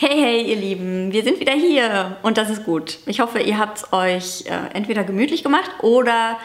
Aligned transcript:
Hey, 0.00 0.16
hey, 0.16 0.42
ihr 0.42 0.54
Lieben, 0.54 1.12
wir 1.12 1.24
sind 1.24 1.40
wieder 1.40 1.54
hier 1.54 2.18
und 2.22 2.38
das 2.38 2.50
ist 2.50 2.64
gut. 2.64 2.98
Ich 3.06 3.18
hoffe, 3.18 3.40
ihr 3.40 3.58
habt 3.58 3.78
es 3.78 3.92
euch 3.92 4.44
äh, 4.46 4.72
entweder 4.72 5.02
gemütlich 5.02 5.42
gemacht 5.42 5.68
oder 5.82 6.38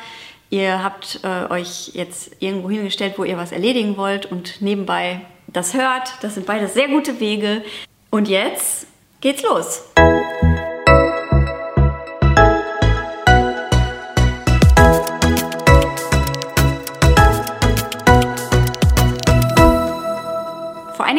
ihr 0.50 0.84
habt 0.84 1.20
äh, 1.22 1.52
euch 1.54 1.92
jetzt 1.94 2.32
irgendwo 2.40 2.72
hingestellt, 2.72 3.14
wo 3.18 3.24
ihr 3.24 3.38
was 3.38 3.52
erledigen 3.52 3.96
wollt 3.96 4.26
und 4.26 4.60
nebenbei 4.64 5.22
das 5.46 5.76
hört. 5.76 6.14
Das 6.24 6.34
sind 6.34 6.48
beide 6.48 6.68
sehr 6.68 6.88
gute 6.88 7.20
Wege. 7.20 7.64
Und 8.10 8.28
jetzt 8.28 8.88
geht's 9.22 9.44
los. 9.44 9.84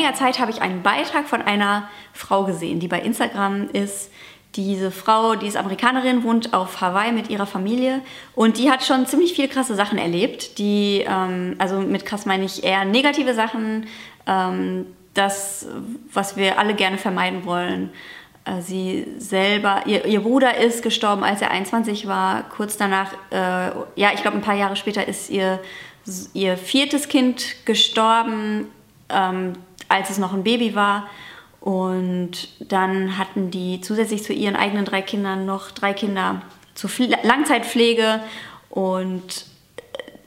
Einiger 0.04 0.18
Zeit 0.18 0.38
habe 0.38 0.50
ich 0.50 0.60
einen 0.62 0.82
Beitrag 0.82 1.28
von 1.28 1.42
einer 1.42 1.88
Frau 2.12 2.44
gesehen, 2.44 2.80
die 2.80 2.88
bei 2.88 3.00
Instagram 3.00 3.68
ist. 3.70 4.10
Diese 4.56 4.92
Frau, 4.92 5.34
die 5.34 5.48
ist 5.48 5.56
Amerikanerin, 5.56 6.22
wohnt 6.22 6.54
auf 6.54 6.80
Hawaii 6.80 7.10
mit 7.10 7.28
ihrer 7.28 7.46
Familie 7.46 8.02
und 8.36 8.56
die 8.56 8.70
hat 8.70 8.84
schon 8.84 9.04
ziemlich 9.06 9.34
viele 9.34 9.48
krasse 9.48 9.74
Sachen 9.74 9.98
erlebt. 9.98 10.58
Die, 10.58 11.04
ähm, 11.08 11.56
also 11.58 11.80
mit 11.80 12.06
krass 12.06 12.24
meine 12.24 12.44
ich 12.44 12.62
eher 12.62 12.84
negative 12.84 13.34
Sachen, 13.34 13.88
ähm, 14.26 14.86
das, 15.14 15.66
was 16.12 16.36
wir 16.36 16.58
alle 16.58 16.74
gerne 16.74 16.98
vermeiden 16.98 17.44
wollen. 17.46 17.90
Äh, 18.44 18.60
sie 18.60 19.08
selber, 19.18 19.82
ihr, 19.86 20.04
ihr, 20.04 20.20
Bruder 20.20 20.56
ist 20.56 20.84
gestorben, 20.84 21.24
als 21.24 21.42
er 21.42 21.50
21 21.50 22.06
war. 22.06 22.44
Kurz 22.48 22.76
danach, 22.76 23.12
äh, 23.30 23.72
ja, 23.96 24.10
ich 24.14 24.22
glaube 24.22 24.36
ein 24.36 24.42
paar 24.42 24.54
Jahre 24.54 24.76
später 24.76 25.08
ist 25.08 25.30
ihr, 25.30 25.58
ihr 26.32 26.56
viertes 26.56 27.08
Kind 27.08 27.56
gestorben, 27.64 28.68
ähm, 29.08 29.54
als 29.94 30.10
es 30.10 30.18
noch 30.18 30.32
ein 30.32 30.44
Baby 30.44 30.74
war. 30.74 31.08
Und 31.60 32.48
dann 32.60 33.16
hatten 33.16 33.50
die 33.50 33.80
zusätzlich 33.80 34.22
zu 34.22 34.34
ihren 34.34 34.56
eigenen 34.56 34.84
drei 34.84 35.00
Kindern 35.00 35.46
noch 35.46 35.70
drei 35.70 35.94
Kinder 35.94 36.42
zur 36.74 36.90
Langzeitpflege. 37.22 38.20
Und 38.68 39.46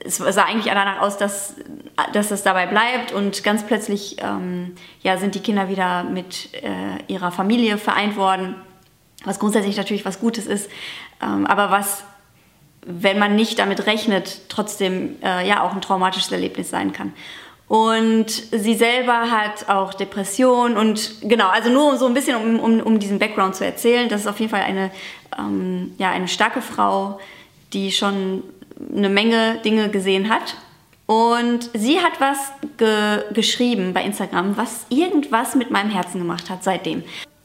es 0.04 0.16
sah 0.16 0.44
eigentlich 0.44 0.72
danach 0.72 1.00
aus, 1.00 1.16
dass, 1.16 1.54
dass 2.12 2.30
es 2.30 2.42
dabei 2.42 2.66
bleibt. 2.66 3.12
Und 3.12 3.44
ganz 3.44 3.64
plötzlich 3.64 4.16
ähm, 4.20 4.74
ja, 5.02 5.16
sind 5.16 5.34
die 5.34 5.40
Kinder 5.40 5.68
wieder 5.68 6.02
mit 6.02 6.52
äh, 6.54 7.02
ihrer 7.06 7.30
Familie 7.30 7.78
vereint 7.78 8.16
worden. 8.16 8.56
Was 9.24 9.38
grundsätzlich 9.38 9.76
natürlich 9.76 10.04
was 10.04 10.18
Gutes 10.18 10.46
ist. 10.46 10.70
Ähm, 11.22 11.46
aber 11.46 11.70
was, 11.70 12.04
wenn 12.84 13.18
man 13.18 13.36
nicht 13.36 13.58
damit 13.58 13.86
rechnet, 13.86 14.48
trotzdem 14.48 15.16
äh, 15.22 15.46
ja 15.46 15.62
auch 15.62 15.72
ein 15.72 15.80
traumatisches 15.80 16.32
Erlebnis 16.32 16.70
sein 16.70 16.92
kann. 16.92 17.12
Und 17.68 18.30
sie 18.30 18.74
selber 18.74 19.30
hat 19.30 19.68
auch 19.68 19.92
Depressionen 19.92 20.78
und 20.78 21.20
genau, 21.20 21.48
also 21.48 21.68
nur 21.68 21.98
so 21.98 22.06
ein 22.06 22.14
bisschen, 22.14 22.36
um, 22.36 22.58
um, 22.60 22.80
um 22.80 22.98
diesen 22.98 23.18
Background 23.18 23.54
zu 23.54 23.64
erzählen. 23.64 24.08
Das 24.08 24.22
ist 24.22 24.26
auf 24.26 24.40
jeden 24.40 24.50
Fall 24.50 24.62
eine, 24.62 24.90
ähm, 25.38 25.92
ja, 25.98 26.10
eine 26.10 26.28
starke 26.28 26.62
Frau, 26.62 27.20
die 27.74 27.92
schon 27.92 28.42
eine 28.96 29.10
Menge 29.10 29.58
Dinge 29.64 29.90
gesehen 29.90 30.30
hat. 30.30 30.56
Und 31.04 31.70
sie 31.74 32.00
hat 32.00 32.20
was 32.20 32.38
ge 32.78 33.24
geschrieben 33.32 33.92
bei 33.92 34.02
Instagram, 34.02 34.56
was 34.56 34.86
irgendwas 34.88 35.54
mit 35.54 35.70
meinem 35.70 35.90
Herzen 35.90 36.18
gemacht 36.18 36.48
hat 36.48 36.64
seitdem. 36.64 37.02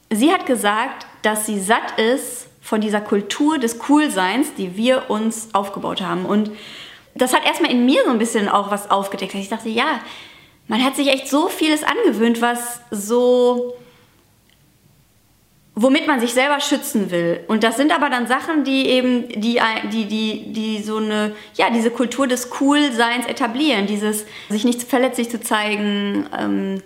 Sie 0.10 0.32
hat 0.32 0.46
gesagt, 0.46 1.06
dass 1.22 1.46
sie 1.46 1.60
satt 1.60 2.00
ist 2.00 2.48
von 2.62 2.80
dieser 2.80 3.02
Kultur 3.02 3.58
des 3.58 3.80
Coolseins, 3.80 4.54
die 4.56 4.78
wir 4.78 5.10
uns 5.10 5.50
aufgebaut 5.54 6.02
haben. 6.02 6.26
Und 6.26 6.52
das 7.16 7.34
hat 7.34 7.46
erstmal 7.46 7.72
in 7.72 7.86
mir 7.86 8.04
so 8.04 8.12
ein 8.12 8.20
bisschen 8.20 8.50
auch 8.50 8.72
was 8.72 8.90
aufgedeckt. 8.90 9.36
Ich 9.36 9.50
dachte, 9.50 9.70
ja, 9.70 10.00
man 10.68 10.84
hat 10.84 10.96
sich 10.96 11.08
echt 11.08 11.28
so 11.28 11.48
vieles 11.48 11.84
angewöhnt, 11.84 12.42
was 12.42 12.82
so 12.92 13.76
womit 15.76 16.06
man 16.06 16.20
sich 16.20 16.34
selber 16.34 16.60
schützen 16.60 17.10
will. 17.10 17.40
Und 17.48 17.64
das 17.64 17.78
sind 17.78 17.92
aber 17.92 18.10
dann 18.10 18.28
Sachen, 18.28 18.64
die 18.64 18.88
eben, 18.88 19.28
die, 19.30 19.60
die, 19.92 20.06
die, 20.06 20.54
die 20.54 20.84
so 20.84 20.98
eine, 20.98 21.36
ja, 21.56 21.72
diese 21.72 21.90
Kultur 21.90 22.28
des 22.28 22.52
Coolseins 22.52 23.26
etablieren, 23.26 23.88
dieses 23.88 24.26
sich 24.50 24.66
nicht 24.66 24.84
verletzlich 24.84 25.30
zu 25.30 25.42
zeigen, 25.42 26.28
ähm, 26.38 26.84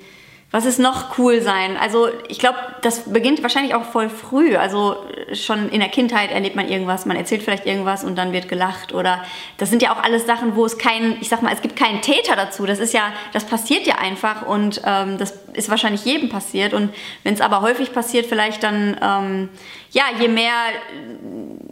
was 0.57 0.65
ist 0.65 0.79
noch 0.79 1.19
cool 1.19 1.39
sein? 1.39 1.77
Also 1.77 2.09
ich 2.29 2.39
glaube, 2.39 2.57
das 2.81 3.13
beginnt 3.13 3.43
wahrscheinlich 3.43 3.75
auch 3.75 3.83
voll 3.83 4.09
früh. 4.09 4.57
Also 4.57 4.95
schon 5.33 5.69
in 5.69 5.81
der 5.81 5.89
Kindheit 5.89 6.31
erlebt 6.31 6.55
man 6.55 6.67
irgendwas, 6.67 7.05
man 7.05 7.15
erzählt 7.15 7.43
vielleicht 7.43 7.67
irgendwas 7.67 8.03
und 8.03 8.15
dann 8.15 8.31
wird 8.33 8.49
gelacht. 8.49 8.91
Oder 8.91 9.23
das 9.59 9.69
sind 9.69 9.83
ja 9.83 9.93
auch 9.93 10.01
alles 10.01 10.25
Sachen, 10.25 10.55
wo 10.55 10.65
es 10.65 10.79
keinen, 10.79 11.21
ich 11.21 11.29
sag 11.29 11.43
mal, 11.43 11.53
es 11.53 11.61
gibt 11.61 11.75
keinen 11.75 12.01
Täter 12.01 12.35
dazu. 12.35 12.65
Das 12.65 12.79
ist 12.79 12.91
ja, 12.91 13.13
das 13.33 13.45
passiert 13.45 13.85
ja 13.85 13.99
einfach 13.99 14.47
und 14.47 14.81
ähm, 14.83 15.19
das 15.19 15.35
ist 15.53 15.69
wahrscheinlich 15.69 16.05
jedem 16.05 16.29
passiert. 16.29 16.73
Und 16.73 16.91
wenn 17.21 17.35
es 17.35 17.41
aber 17.41 17.61
häufig 17.61 17.93
passiert, 17.93 18.25
vielleicht 18.25 18.63
dann, 18.63 18.97
ähm, 18.99 19.49
ja, 19.91 20.05
je 20.19 20.27
mehr, 20.27 20.53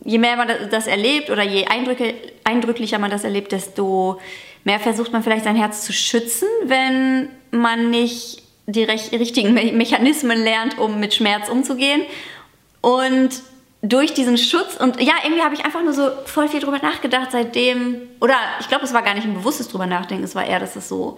je 0.04 0.20
mehr 0.20 0.36
man 0.36 0.48
das 0.70 0.86
erlebt 0.86 1.32
oder 1.32 1.42
je 1.42 1.66
eindrücke, 1.66 2.14
eindrücklicher 2.44 3.00
man 3.00 3.10
das 3.10 3.24
erlebt, 3.24 3.52
desto 3.52 4.22
mehr 4.64 4.80
versucht 4.80 5.12
man 5.12 5.24
vielleicht 5.24 5.46
sein 5.46 5.56
Herz 5.56 5.84
zu 5.84 5.92
schützen, 5.92 6.48
wenn 6.66 7.30
man 7.50 7.90
nicht 7.90 8.45
die 8.68 8.84
richtigen 8.84 9.54
Me 9.54 9.72
Mechanismen 9.72 10.44
lernt, 10.44 10.78
um 10.78 11.00
mit 11.00 11.14
Schmerz 11.14 11.50
umzugehen. 11.50 12.02
Und 12.82 13.30
durch 13.82 14.14
diesen 14.14 14.38
Schutz 14.38 14.76
und 14.78 15.00
ja, 15.00 15.14
irgendwie 15.24 15.44
habe 15.44 15.54
ich 15.54 15.64
einfach 15.64 15.84
nur 15.84 15.94
so 15.94 16.10
voll 16.26 16.48
viel 16.48 16.60
drüber 16.60 16.80
nachgedacht 16.80 17.32
seitdem, 17.32 17.98
oder 18.20 18.36
ich 18.60 18.68
glaube, 18.68 18.84
es 18.84 18.94
war 18.94 19.04
gar 19.04 19.14
nicht 19.14 19.26
ein 19.26 19.36
bewusstes 19.36 19.68
drüber 19.68 19.86
nachdenken, 19.86 20.24
es 20.24 20.34
war 20.34 20.46
eher, 20.46 20.60
dass 20.60 20.76
es 20.76 20.90
so 20.90 21.18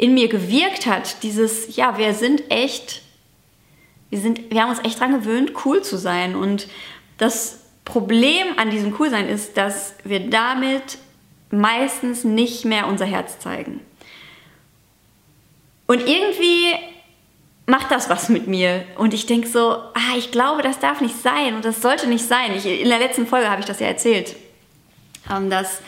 in 0.00 0.14
mir 0.14 0.28
gewirkt 0.28 0.86
hat, 0.86 1.22
dieses, 1.22 1.76
ja, 1.76 1.98
wir 1.98 2.14
sind 2.14 2.50
echt, 2.50 3.02
wir, 4.08 4.18
sind, 4.18 4.50
wir 4.50 4.62
haben 4.62 4.70
uns 4.70 4.82
echt 4.82 4.98
dran 4.98 5.12
gewöhnt, 5.12 5.52
cool 5.66 5.82
zu 5.82 5.98
sein. 5.98 6.34
Und 6.34 6.68
das 7.18 7.60
Problem 7.84 8.46
an 8.56 8.70
diesem 8.70 8.94
Coolsein 8.94 9.28
ist, 9.28 9.58
dass 9.58 9.92
wir 10.02 10.30
damit 10.30 10.96
meistens 11.50 12.24
nicht 12.24 12.64
mehr 12.64 12.86
unser 12.86 13.04
Herz 13.04 13.40
zeigen. 13.40 13.80
Und 15.90 16.06
irgendwie 16.06 16.72
macht 17.66 17.90
das 17.90 18.08
was 18.08 18.28
mit 18.28 18.46
mir. 18.46 18.84
Und 18.96 19.12
ich 19.12 19.26
denke 19.26 19.48
so, 19.48 19.72
ah, 19.72 20.16
ich 20.16 20.30
glaube, 20.30 20.62
das 20.62 20.78
darf 20.78 21.00
nicht 21.00 21.20
sein 21.20 21.56
und 21.56 21.64
das 21.64 21.82
sollte 21.82 22.06
nicht 22.06 22.24
sein. 22.24 22.54
Ich, 22.54 22.64
in 22.64 22.88
der 22.88 23.00
letzten 23.00 23.26
Folge 23.26 23.50
habe 23.50 23.58
ich 23.58 23.66
das 23.66 23.80
ja 23.80 23.88
erzählt, 23.88 24.36
ähm, 25.28 25.50
dass, 25.50 25.80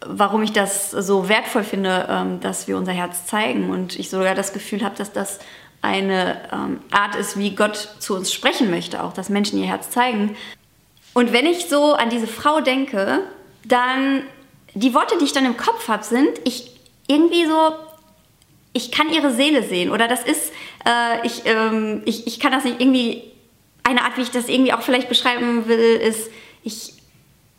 warum 0.00 0.42
ich 0.42 0.54
das 0.54 0.92
so 0.92 1.28
wertvoll 1.28 1.62
finde, 1.62 2.06
ähm, 2.08 2.40
dass 2.40 2.68
wir 2.68 2.78
unser 2.78 2.92
Herz 2.92 3.26
zeigen. 3.26 3.68
Und 3.68 3.98
ich 3.98 4.08
sogar 4.08 4.34
das 4.34 4.54
Gefühl 4.54 4.82
habe, 4.82 4.96
dass 4.96 5.12
das 5.12 5.40
eine 5.82 6.40
ähm, 6.50 6.80
Art 6.90 7.14
ist, 7.14 7.38
wie 7.38 7.54
Gott 7.54 7.76
zu 7.98 8.14
uns 8.14 8.32
sprechen 8.32 8.70
möchte, 8.70 9.04
auch 9.04 9.12
dass 9.12 9.28
Menschen 9.28 9.58
ihr 9.58 9.66
Herz 9.66 9.90
zeigen. 9.90 10.36
Und 11.12 11.34
wenn 11.34 11.44
ich 11.44 11.66
so 11.66 11.92
an 11.92 12.08
diese 12.08 12.28
Frau 12.28 12.62
denke, 12.62 13.20
dann 13.62 14.22
die 14.72 14.94
Worte, 14.94 15.18
die 15.18 15.26
ich 15.26 15.34
dann 15.34 15.44
im 15.44 15.58
Kopf 15.58 15.88
habe, 15.88 16.02
sind, 16.02 16.30
ich 16.44 16.70
irgendwie 17.08 17.44
so, 17.44 17.74
ich 18.74 18.92
kann 18.92 19.10
ihre 19.10 19.32
Seele 19.32 19.62
sehen 19.62 19.90
oder 19.90 20.06
das 20.08 20.22
ist, 20.24 20.52
äh, 20.84 21.26
ich, 21.26 21.42
ähm, 21.46 22.02
ich, 22.04 22.26
ich 22.26 22.38
kann 22.38 22.52
das 22.52 22.64
nicht 22.64 22.80
irgendwie, 22.80 23.22
eine 23.84 24.02
Art, 24.02 24.16
wie 24.16 24.22
ich 24.22 24.30
das 24.30 24.48
irgendwie 24.48 24.72
auch 24.72 24.82
vielleicht 24.82 25.08
beschreiben 25.08 25.68
will, 25.68 25.78
ist, 25.78 26.30
ich, 26.64 26.94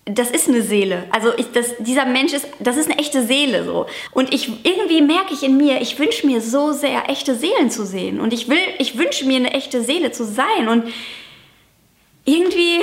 das 0.05 0.31
ist 0.31 0.49
eine 0.49 0.61
Seele. 0.61 1.05
Also 1.11 1.31
ich, 1.37 1.51
das, 1.51 1.75
dieser 1.79 2.05
Mensch 2.05 2.33
ist, 2.33 2.47
das 2.59 2.77
ist 2.77 2.89
eine 2.89 2.99
echte 2.99 3.25
Seele 3.25 3.63
so. 3.63 3.85
Und 4.11 4.33
ich 4.33 4.49
irgendwie 4.63 5.01
merke 5.01 5.33
ich 5.33 5.43
in 5.43 5.55
mir, 5.55 5.81
ich 5.81 5.97
wünsche 5.97 6.25
mir 6.25 6.41
so 6.41 6.73
sehr 6.73 7.09
echte 7.09 7.35
Seelen 7.35 7.69
zu 7.69 7.85
sehen. 7.85 8.19
Und 8.19 8.33
ich 8.33 8.49
will, 8.49 8.57
ich 8.79 8.97
wünsche 8.97 9.25
mir 9.25 9.37
eine 9.37 9.53
echte 9.53 9.83
Seele 9.83 10.11
zu 10.11 10.25
sein. 10.25 10.67
Und 10.67 10.91
irgendwie 12.25 12.81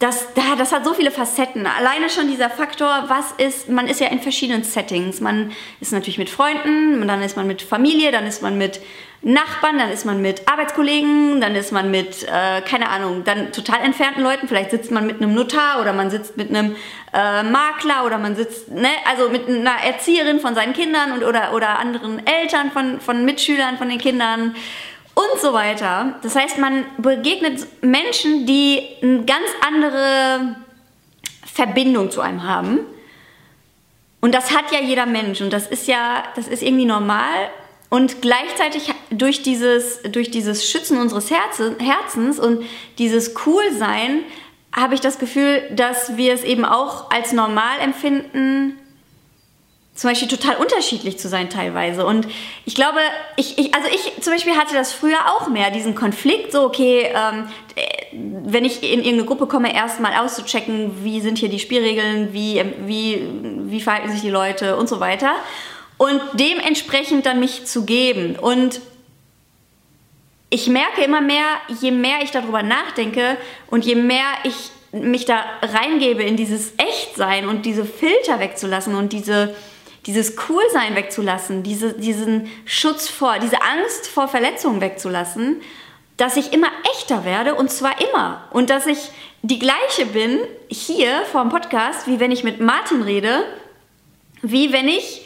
das, 0.00 0.26
das 0.58 0.72
hat 0.72 0.84
so 0.84 0.92
viele 0.92 1.10
Facetten. 1.10 1.66
Alleine 1.66 2.10
schon 2.10 2.26
dieser 2.26 2.50
Faktor, 2.50 3.04
was 3.08 3.32
ist, 3.38 3.68
man 3.68 3.86
ist 3.86 4.00
ja 4.00 4.08
in 4.08 4.20
verschiedenen 4.20 4.64
Settings. 4.64 5.20
Man 5.20 5.52
ist 5.80 5.92
natürlich 5.92 6.18
mit 6.18 6.28
Freunden, 6.28 7.06
dann 7.06 7.22
ist 7.22 7.36
man 7.36 7.46
mit 7.46 7.62
Familie, 7.62 8.10
dann 8.10 8.26
ist 8.26 8.42
man 8.42 8.58
mit 8.58 8.80
Nachbarn, 9.22 9.78
dann 9.78 9.90
ist 9.90 10.04
man 10.04 10.20
mit 10.20 10.46
Arbeitskollegen, 10.48 11.40
dann 11.40 11.54
ist 11.54 11.72
man 11.72 11.90
mit, 11.90 12.24
äh, 12.24 12.60
keine 12.60 12.90
Ahnung, 12.90 13.24
dann 13.24 13.52
total 13.52 13.80
entfernten 13.80 14.22
Leuten. 14.22 14.48
Vielleicht 14.48 14.72
sitzt 14.72 14.90
man 14.90 15.06
mit 15.06 15.22
einem 15.22 15.32
Notar 15.32 15.80
oder 15.80 15.94
man 15.94 16.10
sitzt 16.10 16.36
mit 16.36 16.50
einem 16.50 16.76
äh, 17.14 17.42
Makler 17.42 18.04
oder 18.04 18.18
man 18.18 18.36
sitzt, 18.36 18.70
ne, 18.70 18.88
also 19.08 19.30
mit 19.30 19.48
einer 19.48 19.76
Erzieherin 19.86 20.40
von 20.40 20.54
seinen 20.54 20.74
Kindern 20.74 21.12
und, 21.12 21.24
oder, 21.24 21.54
oder 21.54 21.78
anderen 21.78 22.26
Eltern 22.26 22.70
von, 22.72 23.00
von 23.00 23.24
Mitschülern 23.24 23.78
von 23.78 23.88
den 23.88 23.98
Kindern 23.98 24.54
und 25.14 25.40
so 25.40 25.52
weiter. 25.52 26.18
Das 26.22 26.34
heißt, 26.36 26.58
man 26.58 26.84
begegnet 26.98 27.66
Menschen, 27.82 28.46
die 28.46 28.82
eine 29.02 29.24
ganz 29.24 29.46
andere 29.66 30.56
Verbindung 31.44 32.10
zu 32.10 32.20
einem 32.20 32.42
haben. 32.42 32.80
Und 34.20 34.34
das 34.34 34.56
hat 34.56 34.72
ja 34.72 34.80
jeder 34.80 35.06
Mensch 35.06 35.40
und 35.40 35.52
das 35.52 35.66
ist 35.66 35.86
ja, 35.86 36.24
das 36.34 36.48
ist 36.48 36.62
irgendwie 36.62 36.86
normal. 36.86 37.50
Und 37.90 38.22
gleichzeitig 38.22 38.92
durch 39.10 39.42
dieses, 39.42 40.02
durch 40.02 40.30
dieses 40.30 40.68
Schützen 40.68 40.98
unseres 40.98 41.30
Herzens 41.30 42.40
und 42.40 42.64
dieses 42.98 43.34
Coolsein 43.34 44.24
habe 44.74 44.94
ich 44.94 45.00
das 45.00 45.18
Gefühl, 45.18 45.62
dass 45.70 46.16
wir 46.16 46.32
es 46.32 46.42
eben 46.42 46.64
auch 46.64 47.10
als 47.10 47.32
normal 47.32 47.78
empfinden, 47.80 48.78
zum 49.94 50.10
Beispiel 50.10 50.26
total 50.26 50.56
unterschiedlich 50.56 51.18
zu 51.18 51.28
sein 51.28 51.50
teilweise. 51.50 52.04
Und 52.04 52.26
ich 52.64 52.74
glaube, 52.74 52.98
ich, 53.36 53.58
ich, 53.58 53.74
also 53.74 53.88
ich 53.88 54.22
zum 54.22 54.32
Beispiel 54.32 54.56
hatte 54.56 54.74
das 54.74 54.92
früher 54.92 55.18
auch 55.28 55.48
mehr, 55.48 55.70
diesen 55.70 55.94
Konflikt, 55.94 56.50
so 56.50 56.64
okay, 56.64 57.12
ähm, 57.14 57.48
wenn 58.44 58.64
ich 58.64 58.82
in 58.82 59.00
irgendeine 59.00 59.24
Gruppe 59.24 59.46
komme, 59.46 59.72
erstmal 59.72 60.14
auszuchecken, 60.14 61.04
wie 61.04 61.20
sind 61.20 61.38
hier 61.38 61.48
die 61.48 61.60
Spielregeln, 61.60 62.32
wie, 62.32 62.62
wie, 62.86 63.28
wie 63.66 63.80
verhalten 63.80 64.10
sich 64.10 64.20
die 64.20 64.30
Leute 64.30 64.76
und 64.76 64.88
so 64.88 64.98
weiter. 64.98 65.30
Und 65.96 66.20
dementsprechend 66.32 67.24
dann 67.24 67.38
mich 67.38 67.66
zu 67.66 67.84
geben. 67.84 68.36
Und 68.36 68.80
ich 70.50 70.66
merke 70.66 71.02
immer 71.04 71.20
mehr, 71.20 71.46
je 71.80 71.92
mehr 71.92 72.18
ich 72.22 72.32
darüber 72.32 72.64
nachdenke 72.64 73.36
und 73.68 73.84
je 73.84 73.94
mehr 73.94 74.26
ich 74.42 74.70
mich 74.90 75.24
da 75.24 75.44
reingebe 75.62 76.22
in 76.22 76.36
dieses 76.36 76.72
Echtsein 76.78 77.48
und 77.48 77.64
diese 77.64 77.84
Filter 77.84 78.40
wegzulassen 78.40 78.94
und 78.94 79.12
diese 79.12 79.54
dieses 80.06 80.36
Coolsein 80.36 80.94
wegzulassen, 80.94 81.62
diese, 81.62 81.94
diesen 81.94 82.50
Schutz 82.66 83.08
vor, 83.08 83.38
diese 83.38 83.62
Angst 83.62 84.06
vor 84.06 84.28
Verletzungen 84.28 84.80
wegzulassen, 84.80 85.62
dass 86.16 86.36
ich 86.36 86.52
immer 86.52 86.68
echter 86.92 87.24
werde 87.24 87.54
und 87.54 87.70
zwar 87.70 88.00
immer. 88.00 88.48
Und 88.50 88.70
dass 88.70 88.86
ich 88.86 89.10
die 89.42 89.58
gleiche 89.58 90.06
bin 90.06 90.38
hier 90.68 91.22
vor 91.30 91.42
dem 91.42 91.50
Podcast, 91.50 92.06
wie 92.06 92.20
wenn 92.20 92.30
ich 92.30 92.44
mit 92.44 92.60
Martin 92.60 93.02
rede, 93.02 93.44
wie 94.42 94.72
wenn 94.72 94.88
ich 94.88 95.22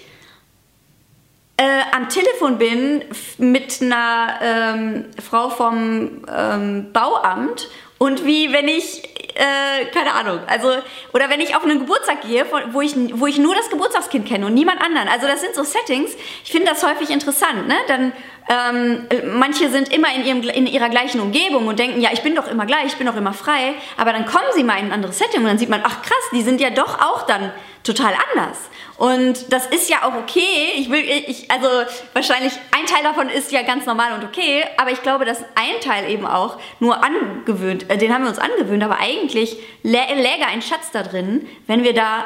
äh, 1.56 1.82
am 1.94 2.08
Telefon 2.08 2.58
bin 2.58 3.04
mit 3.38 3.82
einer 3.82 4.38
ähm, 4.40 5.04
Frau 5.20 5.50
vom 5.50 6.24
ähm, 6.32 6.92
Bauamt 6.92 7.68
und 7.98 8.24
wie 8.24 8.52
wenn 8.52 8.68
ich 8.68 9.02
äh, 9.38 9.84
keine 9.86 10.14
Ahnung. 10.14 10.40
Also, 10.48 10.68
oder 11.12 11.30
wenn 11.30 11.40
ich 11.40 11.54
auf 11.54 11.62
einen 11.62 11.78
Geburtstag 11.78 12.22
gehe, 12.22 12.44
wo 12.72 12.80
ich, 12.80 12.94
wo 13.12 13.26
ich 13.26 13.38
nur 13.38 13.54
das 13.54 13.70
Geburtstagskind 13.70 14.26
kenne 14.26 14.46
und 14.46 14.54
niemand 14.54 14.80
anderen. 14.80 15.06
Also 15.06 15.28
das 15.28 15.40
sind 15.40 15.54
so 15.54 15.62
Settings. 15.62 16.12
Ich 16.44 16.50
finde 16.50 16.66
das 16.66 16.82
häufig 16.82 17.10
interessant. 17.10 17.68
Ne? 17.68 17.76
Dann 17.86 18.12
ähm, 18.48 19.06
manche 19.38 19.70
sind 19.70 19.92
immer 19.92 20.12
in, 20.12 20.24
ihrem, 20.24 20.42
in 20.42 20.66
ihrer 20.66 20.88
gleichen 20.88 21.20
Umgebung 21.20 21.68
und 21.68 21.78
denken, 21.78 22.00
ja, 22.00 22.10
ich 22.12 22.22
bin 22.22 22.34
doch 22.34 22.48
immer 22.48 22.66
gleich, 22.66 22.86
ich 22.86 22.96
bin 22.96 23.06
doch 23.06 23.14
immer 23.14 23.32
frei. 23.32 23.74
Aber 23.96 24.12
dann 24.12 24.26
kommen 24.26 24.46
sie 24.54 24.64
mal 24.64 24.78
in 24.78 24.86
ein 24.86 24.92
anderes 24.92 25.18
Setting 25.18 25.40
und 25.40 25.46
dann 25.46 25.58
sieht 25.58 25.68
man, 25.68 25.82
ach 25.84 26.02
krass, 26.02 26.30
die 26.32 26.42
sind 26.42 26.60
ja 26.60 26.70
doch 26.70 27.00
auch 27.00 27.22
dann 27.26 27.52
total 27.84 28.14
anders. 28.32 28.58
Und 28.98 29.52
das 29.52 29.66
ist 29.66 29.88
ja 29.88 29.98
auch 30.02 30.14
okay. 30.16 30.72
Ich 30.74 30.90
will, 30.90 31.04
ich, 31.04 31.48
also 31.48 31.68
wahrscheinlich 32.14 32.52
ein 32.76 32.84
Teil 32.84 33.04
davon 33.04 33.28
ist 33.28 33.52
ja 33.52 33.62
ganz 33.62 33.86
normal 33.86 34.12
und 34.14 34.24
okay, 34.24 34.64
aber 34.76 34.90
ich 34.90 35.02
glaube, 35.02 35.24
dass 35.24 35.38
ein 35.54 35.80
Teil 35.80 36.10
eben 36.10 36.26
auch 36.26 36.58
nur 36.80 37.02
angewöhnt, 37.04 37.88
äh, 37.88 37.96
den 37.96 38.12
haben 38.12 38.24
wir 38.24 38.28
uns 38.28 38.40
angewöhnt, 38.40 38.82
aber 38.82 38.98
eigentlich 38.98 39.56
lä 39.84 40.00
läge 40.16 40.46
ein 40.48 40.62
Schatz 40.62 40.90
da 40.92 41.04
drin, 41.04 41.46
wenn 41.68 41.84
wir 41.84 41.94
da 41.94 42.24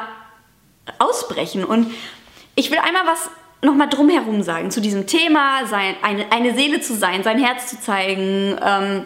ausbrechen. 0.97 1.63
Und 1.63 1.93
ich 2.55 2.71
will 2.71 2.79
einmal 2.79 3.05
was 3.05 3.29
nochmal 3.61 3.89
drumherum 3.89 4.41
sagen 4.41 4.71
zu 4.71 4.81
diesem 4.81 5.05
Thema, 5.05 5.67
sein, 5.67 5.95
eine, 6.01 6.31
eine 6.31 6.55
Seele 6.55 6.81
zu 6.81 6.95
sein, 6.95 7.23
sein 7.23 7.37
Herz 7.37 7.67
zu 7.67 7.79
zeigen. 7.79 8.57
Ähm, 8.65 9.05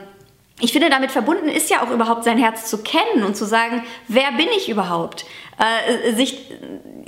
ich 0.60 0.72
finde, 0.72 0.90
damit 0.90 1.12
verbunden 1.12 1.50
ist 1.50 1.70
ja 1.70 1.84
auch 1.84 1.92
überhaupt 1.92 2.24
sein 2.24 2.38
Herz 2.38 2.70
zu 2.70 2.82
kennen 2.82 3.24
und 3.24 3.38
zu 3.38 3.46
sagen, 3.46 3.84
wer 4.08 4.32
bin 4.32 4.48
ich 4.56 4.70
überhaupt? 4.70 5.26
Äh, 5.60 6.14
sich, 6.14 6.52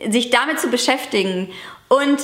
sich 0.10 0.30
damit 0.30 0.60
zu 0.60 0.68
beschäftigen. 0.68 1.50
Und 1.88 2.19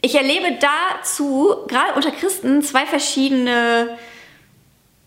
ich 0.00 0.16
erlebe 0.16 0.58
dazu, 0.60 1.54
gerade 1.68 1.94
unter 1.94 2.10
Christen, 2.10 2.62
zwei 2.62 2.84
verschiedene 2.84 3.96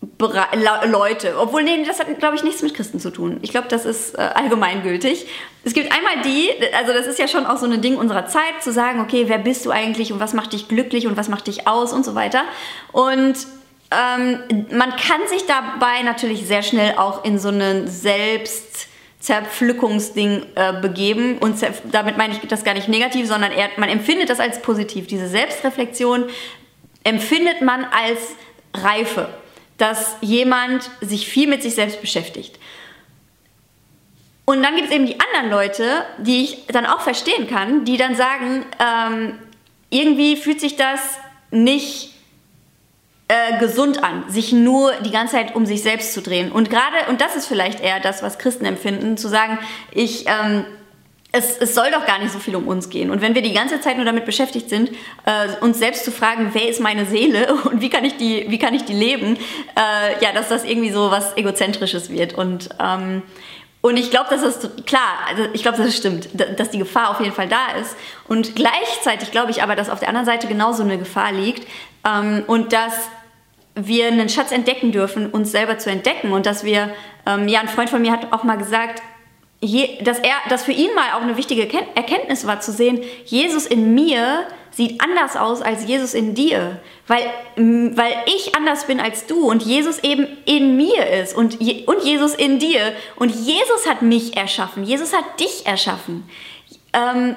Bere 0.00 0.46
Leute. 0.86 1.38
Obwohl, 1.38 1.62
nee, 1.62 1.84
das 1.84 2.00
hat, 2.00 2.18
glaube 2.18 2.34
ich, 2.34 2.42
nichts 2.42 2.62
mit 2.62 2.74
Christen 2.74 2.98
zu 2.98 3.10
tun. 3.10 3.38
Ich 3.42 3.50
glaube, 3.50 3.68
das 3.68 3.84
ist 3.84 4.14
äh, 4.14 4.22
allgemeingültig. 4.22 5.26
Es 5.62 5.74
gibt 5.74 5.92
einmal 5.92 6.22
die, 6.24 6.50
also 6.74 6.92
das 6.92 7.06
ist 7.06 7.18
ja 7.18 7.28
schon 7.28 7.46
auch 7.46 7.58
so 7.58 7.66
ein 7.66 7.80
Ding 7.82 7.96
unserer 7.96 8.26
Zeit, 8.26 8.62
zu 8.62 8.72
sagen, 8.72 9.00
okay, 9.00 9.24
wer 9.28 9.38
bist 9.38 9.64
du 9.64 9.70
eigentlich 9.70 10.12
und 10.12 10.20
was 10.20 10.32
macht 10.32 10.54
dich 10.54 10.68
glücklich 10.68 11.06
und 11.06 11.16
was 11.16 11.28
macht 11.28 11.46
dich 11.46 11.68
aus 11.68 11.92
und 11.92 12.04
so 12.04 12.14
weiter. 12.14 12.42
Und 12.90 13.36
ähm, 13.92 14.66
man 14.70 14.96
kann 14.96 15.26
sich 15.28 15.46
dabei 15.46 16.02
natürlich 16.02 16.46
sehr 16.46 16.62
schnell 16.62 16.96
auch 16.96 17.24
in 17.24 17.38
so 17.38 17.48
einen 17.48 17.88
Selbst 17.88 18.88
Zerpflückungsding 19.22 20.46
äh, 20.56 20.72
begeben. 20.80 21.38
Und 21.38 21.56
damit 21.92 22.18
meine 22.18 22.34
ich 22.34 22.40
das 22.48 22.64
gar 22.64 22.74
nicht 22.74 22.88
negativ, 22.88 23.28
sondern 23.28 23.52
eher, 23.52 23.70
man 23.76 23.88
empfindet 23.88 24.30
das 24.30 24.40
als 24.40 24.60
positiv. 24.60 25.06
Diese 25.06 25.28
Selbstreflexion 25.28 26.24
empfindet 27.04 27.62
man 27.62 27.84
als 27.84 28.34
Reife, 28.74 29.28
dass 29.78 30.16
jemand 30.20 30.90
sich 31.00 31.28
viel 31.28 31.48
mit 31.48 31.62
sich 31.62 31.74
selbst 31.74 32.00
beschäftigt. 32.00 32.58
Und 34.44 34.62
dann 34.62 34.74
gibt 34.74 34.88
es 34.88 34.94
eben 34.94 35.06
die 35.06 35.18
anderen 35.20 35.50
Leute, 35.50 36.04
die 36.18 36.42
ich 36.42 36.66
dann 36.66 36.84
auch 36.84 37.00
verstehen 37.00 37.48
kann, 37.48 37.84
die 37.84 37.96
dann 37.96 38.16
sagen, 38.16 38.66
ähm, 38.80 39.38
irgendwie 39.88 40.36
fühlt 40.36 40.60
sich 40.60 40.74
das 40.74 41.00
nicht 41.52 42.11
äh, 43.32 43.58
gesund 43.58 44.04
an, 44.04 44.24
sich 44.28 44.52
nur 44.52 44.92
die 44.96 45.10
ganze 45.10 45.36
Zeit 45.36 45.54
um 45.54 45.64
sich 45.64 45.82
selbst 45.82 46.12
zu 46.12 46.20
drehen. 46.20 46.52
Und 46.52 46.68
gerade, 46.68 47.08
und 47.08 47.22
das 47.22 47.34
ist 47.34 47.46
vielleicht 47.46 47.80
eher 47.80 47.98
das, 47.98 48.22
was 48.22 48.38
Christen 48.38 48.66
empfinden, 48.66 49.16
zu 49.16 49.26
sagen, 49.26 49.58
ich, 49.90 50.26
ähm, 50.26 50.66
es, 51.32 51.56
es, 51.56 51.74
soll 51.74 51.90
doch 51.92 52.04
gar 52.04 52.18
nicht 52.18 52.30
so 52.30 52.38
viel 52.38 52.54
um 52.54 52.68
uns 52.68 52.90
gehen. 52.90 53.10
Und 53.10 53.22
wenn 53.22 53.34
wir 53.34 53.40
die 53.40 53.54
ganze 53.54 53.80
Zeit 53.80 53.96
nur 53.96 54.04
damit 54.04 54.26
beschäftigt 54.26 54.68
sind, 54.68 54.90
äh, 55.24 55.48
uns 55.62 55.78
selbst 55.78 56.04
zu 56.04 56.12
fragen, 56.12 56.50
wer 56.52 56.68
ist 56.68 56.78
meine 56.78 57.06
Seele 57.06 57.54
und 57.64 57.80
wie 57.80 57.88
kann 57.88 58.04
ich 58.04 58.18
die, 58.18 58.44
wie 58.48 58.58
kann 58.58 58.74
ich 58.74 58.84
die 58.84 58.92
leben, 58.92 59.38
äh, 59.76 60.22
ja, 60.22 60.32
dass 60.34 60.50
das 60.50 60.64
irgendwie 60.64 60.90
so 60.90 61.10
was 61.10 61.34
Egozentrisches 61.34 62.10
wird. 62.10 62.34
Und, 62.34 62.68
ähm, 62.78 63.22
und 63.80 63.96
ich 63.96 64.10
glaube, 64.10 64.28
dass 64.28 64.42
das 64.42 64.84
klar, 64.84 65.20
also 65.26 65.44
ich 65.54 65.62
glaube, 65.62 65.78
dass 65.78 65.86
es 65.86 65.96
stimmt, 65.96 66.28
dass 66.34 66.68
die 66.68 66.78
Gefahr 66.78 67.10
auf 67.10 67.20
jeden 67.20 67.32
Fall 67.32 67.48
da 67.48 67.80
ist. 67.80 67.96
Und 68.28 68.54
gleichzeitig 68.54 69.30
glaube 69.30 69.52
ich 69.52 69.62
aber, 69.62 69.74
dass 69.74 69.88
auf 69.88 70.00
der 70.00 70.08
anderen 70.08 70.26
Seite 70.26 70.48
genauso 70.48 70.82
eine 70.82 70.98
Gefahr 70.98 71.32
liegt 71.32 71.66
ähm, 72.04 72.44
und 72.46 72.74
dass 72.74 72.92
wir 73.74 74.06
einen 74.06 74.28
Schatz 74.28 74.52
entdecken 74.52 74.92
dürfen, 74.92 75.30
uns 75.30 75.50
selber 75.50 75.78
zu 75.78 75.90
entdecken. 75.90 76.32
Und 76.32 76.46
dass 76.46 76.64
wir, 76.64 76.94
ähm, 77.26 77.48
ja, 77.48 77.60
ein 77.60 77.68
Freund 77.68 77.90
von 77.90 78.02
mir 78.02 78.12
hat 78.12 78.32
auch 78.32 78.44
mal 78.44 78.56
gesagt, 78.56 79.02
je, 79.60 80.02
dass 80.02 80.18
er, 80.18 80.34
dass 80.48 80.64
für 80.64 80.72
ihn 80.72 80.94
mal 80.94 81.16
auch 81.16 81.22
eine 81.22 81.36
wichtige 81.36 81.62
Erkenntnis 81.94 82.46
war 82.46 82.60
zu 82.60 82.72
sehen, 82.72 83.00
Jesus 83.24 83.66
in 83.66 83.94
mir 83.94 84.46
sieht 84.72 85.00
anders 85.02 85.36
aus 85.36 85.62
als 85.62 85.86
Jesus 85.86 86.14
in 86.14 86.34
dir, 86.34 86.80
weil, 87.06 87.22
weil 87.56 88.14
ich 88.26 88.54
anders 88.56 88.86
bin 88.86 89.00
als 89.00 89.26
du 89.26 89.48
und 89.48 89.62
Jesus 89.62 89.98
eben 90.02 90.26
in 90.46 90.76
mir 90.76 91.06
ist 91.06 91.36
und, 91.36 91.60
und 91.60 92.04
Jesus 92.04 92.34
in 92.34 92.58
dir. 92.58 92.92
Und 93.16 93.34
Jesus 93.34 93.86
hat 93.86 94.02
mich 94.02 94.36
erschaffen, 94.36 94.84
Jesus 94.84 95.14
hat 95.14 95.38
dich 95.38 95.66
erschaffen. 95.66 96.28
Ähm, 96.92 97.36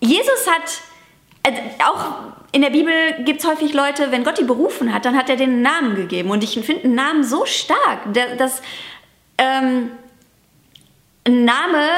Jesus 0.00 0.46
hat 0.48 1.52
äh, 1.52 1.52
auch 1.84 2.41
in 2.52 2.60
der 2.60 2.70
Bibel 2.70 2.92
gibt 3.24 3.40
es 3.40 3.46
häufig 3.46 3.72
Leute, 3.72 4.10
wenn 4.10 4.24
Gott 4.24 4.38
die 4.38 4.44
berufen 4.44 4.92
hat, 4.92 5.06
dann 5.06 5.16
hat 5.16 5.30
er 5.30 5.36
den 5.36 5.62
Namen 5.62 5.96
gegeben. 5.96 6.30
Und 6.30 6.44
ich 6.44 6.52
finde 6.60 6.84
einen 6.84 6.94
Namen 6.94 7.24
so 7.24 7.46
stark, 7.46 8.12
dass 8.36 8.60
ähm, 9.38 9.90
ein 11.26 11.44
Name 11.44 11.88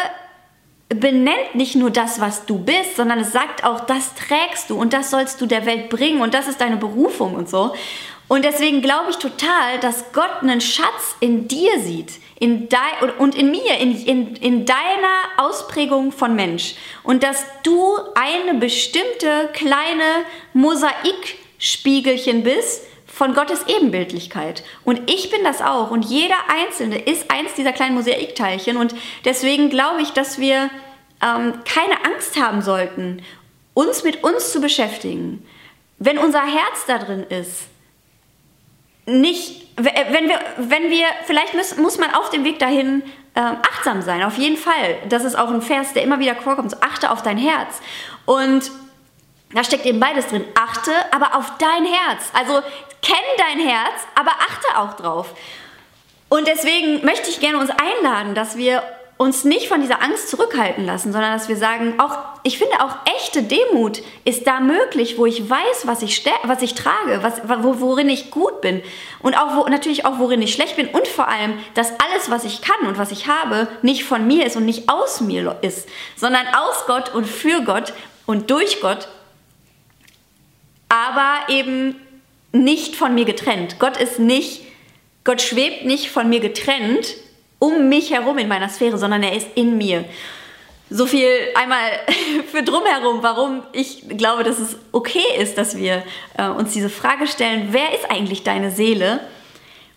benennt 0.88 1.54
nicht 1.54 1.74
nur 1.74 1.90
das, 1.90 2.20
was 2.20 2.46
du 2.46 2.58
bist, 2.58 2.96
sondern 2.96 3.18
es 3.18 3.32
sagt 3.32 3.64
auch, 3.64 3.80
das 3.80 4.14
trägst 4.14 4.70
du 4.70 4.76
und 4.80 4.92
das 4.92 5.10
sollst 5.10 5.40
du 5.40 5.46
der 5.46 5.66
Welt 5.66 5.88
bringen 5.88 6.20
und 6.20 6.34
das 6.34 6.46
ist 6.46 6.60
deine 6.60 6.76
Berufung 6.76 7.34
und 7.34 7.48
so. 7.48 7.74
Und 8.28 8.44
deswegen 8.44 8.82
glaube 8.82 9.10
ich 9.10 9.16
total, 9.16 9.78
dass 9.80 10.12
Gott 10.12 10.42
einen 10.42 10.60
Schatz 10.60 11.16
in 11.20 11.46
dir 11.48 11.78
sieht 11.80 12.20
in 12.44 12.68
dein, 12.68 13.10
und 13.18 13.34
in 13.34 13.50
mir, 13.50 13.78
in, 13.78 13.96
in, 14.04 14.36
in 14.36 14.66
deiner 14.66 15.22
Ausprägung 15.38 16.12
von 16.12 16.34
Mensch. 16.34 16.74
Und 17.02 17.22
dass 17.22 17.44
du 17.62 17.96
eine 18.14 18.58
bestimmte 18.58 19.48
kleine 19.52 20.24
Mosaikspiegelchen 20.52 22.42
bist 22.42 22.82
von 23.06 23.34
Gottes 23.34 23.64
Ebenbildlichkeit. 23.68 24.64
Und 24.84 25.08
ich 25.10 25.30
bin 25.30 25.44
das 25.44 25.62
auch. 25.62 25.90
Und 25.90 26.04
jeder 26.04 26.36
Einzelne 26.48 26.98
ist 26.98 27.30
eins 27.30 27.54
dieser 27.54 27.72
kleinen 27.72 27.94
Mosaikteilchen. 27.94 28.76
Und 28.76 28.94
deswegen 29.24 29.70
glaube 29.70 30.02
ich, 30.02 30.10
dass 30.10 30.38
wir 30.38 30.68
ähm, 31.22 31.54
keine 31.64 32.04
Angst 32.04 32.38
haben 32.38 32.60
sollten, 32.60 33.22
uns 33.72 34.02
mit 34.02 34.24
uns 34.24 34.52
zu 34.52 34.60
beschäftigen. 34.60 35.46
Wenn 35.98 36.18
unser 36.18 36.42
Herz 36.42 36.86
da 36.86 36.98
drin 36.98 37.24
ist, 37.28 37.68
nicht, 39.06 39.66
wenn 39.76 40.28
wir, 40.28 40.38
wenn 40.56 40.90
wir, 40.90 41.06
vielleicht 41.24 41.54
muss, 41.54 41.76
muss 41.76 41.98
man 41.98 42.14
auf 42.14 42.30
dem 42.30 42.44
Weg 42.44 42.58
dahin 42.58 43.02
äh, 43.34 43.40
achtsam 43.40 44.02
sein, 44.02 44.22
auf 44.22 44.38
jeden 44.38 44.56
Fall. 44.56 44.96
Das 45.08 45.24
ist 45.24 45.36
auch 45.36 45.50
ein 45.50 45.62
Vers, 45.62 45.92
der 45.92 46.02
immer 46.02 46.18
wieder 46.18 46.36
vorkommt. 46.36 46.70
So, 46.70 46.76
achte 46.80 47.10
auf 47.10 47.22
dein 47.22 47.36
Herz. 47.36 47.80
Und 48.24 48.70
da 49.52 49.62
steckt 49.62 49.86
eben 49.86 50.00
beides 50.00 50.28
drin. 50.28 50.44
Achte 50.58 50.92
aber 51.12 51.36
auf 51.36 51.52
dein 51.58 51.84
Herz. 51.84 52.30
Also 52.32 52.60
kenn 53.02 53.16
dein 53.38 53.66
Herz, 53.66 54.06
aber 54.14 54.30
achte 54.30 54.78
auch 54.78 54.94
drauf. 54.94 55.34
Und 56.28 56.48
deswegen 56.48 57.04
möchte 57.04 57.30
ich 57.30 57.40
gerne 57.40 57.58
uns 57.58 57.70
einladen, 57.70 58.34
dass 58.34 58.56
wir 58.56 58.82
uns 59.16 59.44
nicht 59.44 59.68
von 59.68 59.80
dieser 59.80 60.02
Angst 60.02 60.28
zurückhalten 60.28 60.84
lassen, 60.84 61.12
sondern 61.12 61.32
dass 61.32 61.48
wir 61.48 61.56
sagen, 61.56 62.00
auch 62.00 62.18
ich 62.42 62.58
finde 62.58 62.80
auch 62.80 62.96
echte 63.16 63.44
Demut 63.44 64.02
ist 64.24 64.46
da 64.46 64.58
möglich, 64.58 65.18
wo 65.18 65.26
ich 65.26 65.48
weiß, 65.48 65.86
was 65.86 66.02
ich 66.02 66.24
was 66.42 66.62
ich 66.62 66.74
trage, 66.74 67.22
was, 67.22 67.40
worin 67.80 68.08
ich 68.08 68.32
gut 68.32 68.60
bin 68.60 68.82
und 69.22 69.34
auch 69.34 69.56
wo, 69.56 69.68
natürlich 69.68 70.04
auch 70.04 70.18
worin 70.18 70.42
ich 70.42 70.52
schlecht 70.52 70.76
bin 70.76 70.88
und 70.88 71.06
vor 71.06 71.28
allem, 71.28 71.54
dass 71.74 71.92
alles, 71.92 72.28
was 72.28 72.44
ich 72.44 72.60
kann 72.60 72.88
und 72.88 72.98
was 72.98 73.12
ich 73.12 73.28
habe, 73.28 73.68
nicht 73.82 74.04
von 74.04 74.26
mir 74.26 74.46
ist 74.46 74.56
und 74.56 74.64
nicht 74.64 74.88
aus 74.88 75.20
mir 75.20 75.58
ist, 75.62 75.88
sondern 76.16 76.46
aus 76.48 76.86
Gott 76.86 77.14
und 77.14 77.26
für 77.26 77.62
Gott 77.62 77.92
und 78.26 78.50
durch 78.50 78.80
Gott, 78.80 79.06
aber 80.88 81.52
eben 81.52 81.94
nicht 82.50 82.96
von 82.96 83.14
mir 83.14 83.24
getrennt. 83.24 83.78
Gott 83.78 83.96
ist 83.96 84.18
nicht, 84.18 84.62
Gott 85.22 85.40
schwebt 85.40 85.84
nicht 85.84 86.10
von 86.10 86.28
mir 86.28 86.40
getrennt 86.40 87.14
um 87.64 87.88
mich 87.88 88.10
herum 88.10 88.36
in 88.36 88.46
meiner 88.46 88.68
Sphäre, 88.68 88.98
sondern 88.98 89.22
er 89.22 89.34
ist 89.34 89.48
in 89.54 89.78
mir. 89.78 90.04
So 90.90 91.06
viel 91.06 91.30
einmal 91.54 91.80
für 92.52 92.62
drumherum, 92.62 93.22
warum 93.22 93.62
ich 93.72 94.06
glaube, 94.18 94.44
dass 94.44 94.58
es 94.58 94.76
okay 94.92 95.24
ist, 95.38 95.56
dass 95.56 95.78
wir 95.78 96.02
äh, 96.36 96.46
uns 96.48 96.74
diese 96.74 96.90
Frage 96.90 97.26
stellen, 97.26 97.68
wer 97.70 97.94
ist 97.94 98.10
eigentlich 98.10 98.42
deine 98.42 98.70
Seele? 98.70 99.20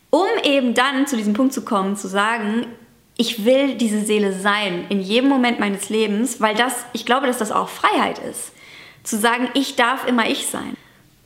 Um 0.10 0.28
eben 0.44 0.76
dann 0.76 1.08
zu 1.08 1.18
diesem 1.18 1.34
Punkt 1.34 1.52
zu 1.52 1.66
kommen, 1.66 1.98
zu 1.98 2.08
sagen, 2.08 2.66
ich 3.18 3.44
will 3.44 3.76
diese 3.76 4.00
Seele 4.00 4.32
sein 4.32 4.86
in 4.88 5.02
jedem 5.02 5.28
Moment 5.28 5.60
meines 5.60 5.90
Lebens, 5.90 6.40
weil 6.40 6.56
das, 6.56 6.86
ich 6.94 7.06
glaube, 7.06 7.28
dass 7.28 7.38
das 7.38 7.52
auch 7.52 7.68
Freiheit 7.68 8.20
ist. 8.20 8.54
Zu 9.04 9.18
sagen, 9.18 9.50
ich 9.56 9.76
darf 9.76 10.08
immer 10.08 10.30
ich 10.30 10.48
sein. 10.48 10.78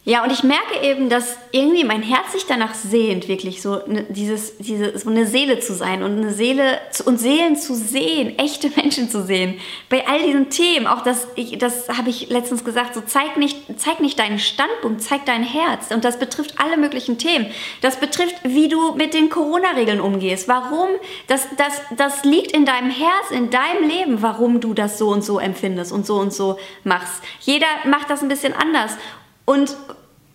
Ja, 0.04 0.24
und 0.24 0.32
ich 0.32 0.42
merke 0.42 0.82
eben, 0.82 1.10
dass 1.10 1.38
irgendwie 1.52 1.84
mein 1.84 2.02
Herz 2.02 2.32
sich 2.32 2.48
danach 2.48 2.74
sehnt, 2.74 3.28
wirklich 3.28 3.62
so 3.62 3.82
ne, 3.86 4.04
dieses, 4.10 4.58
diese, 4.58 4.98
so 4.98 5.12
eine 5.12 5.28
Seele 5.28 5.60
zu 5.60 5.76
sein 5.76 6.02
und 6.02 6.18
eine 6.18 6.34
Seele 6.34 6.80
zu, 6.90 7.04
und 7.04 7.20
Seelen 7.20 7.56
zu 7.56 7.76
sehen, 7.76 8.36
echte 8.40 8.70
Menschen 8.76 9.12
zu 9.12 9.24
sehen. 9.24 9.60
Bei 9.90 10.08
all 10.08 10.24
diesen 10.24 10.50
Themen, 10.50 10.88
auch 10.88 11.02
das, 11.02 11.28
das 11.60 11.88
habe 11.90 12.10
ich 12.10 12.30
letztens 12.30 12.66
gesagt, 12.66 12.96
so 12.96 13.02
zeig 13.02 13.38
nicht, 13.38 13.56
zeig 13.78 14.00
nicht 14.00 14.18
deinen 14.18 14.40
Standpunkt, 14.40 15.04
zeig 15.04 15.24
dein 15.28 15.44
Herz. 15.44 15.92
Und 15.92 16.04
das 16.04 16.18
betrifft 16.18 16.56
alle 16.58 16.78
möglichen 16.78 17.20
Themen. 17.20 17.46
Das 17.82 17.98
betrifft, 17.98 18.38
wie 18.44 18.70
du 18.70 18.94
mit 18.94 19.14
den 19.14 19.30
Corona-Regeln 19.30 20.02
umgehst. 20.02 20.48
Warum? 20.48 20.90
Das, 21.28 21.48
das, 21.58 21.80
das 21.96 22.24
liegt 22.24 22.54
in 22.54 22.66
deinem 22.66 22.90
Herz, 22.90 23.30
in 23.30 23.52
deinem 23.52 23.88
Leben, 23.88 24.24
warum 24.24 24.62
du 24.62 24.74
das 24.74 24.98
so 24.98 25.10
und 25.10 25.24
so 25.24 25.38
empfindest 25.38 25.92
und 25.92 26.08
so 26.08 26.16
und 26.16 26.34
so 26.34 26.58
machst. 26.84 27.22
Jeder 27.42 27.68
macht 27.86 28.10
das 28.10 28.24
ein 28.24 28.30
bisschen 28.30 28.54
anders. 28.54 28.98
Und, 29.46 29.76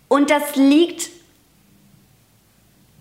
und 0.07 0.29
das 0.29 0.55
liegt 0.55 1.09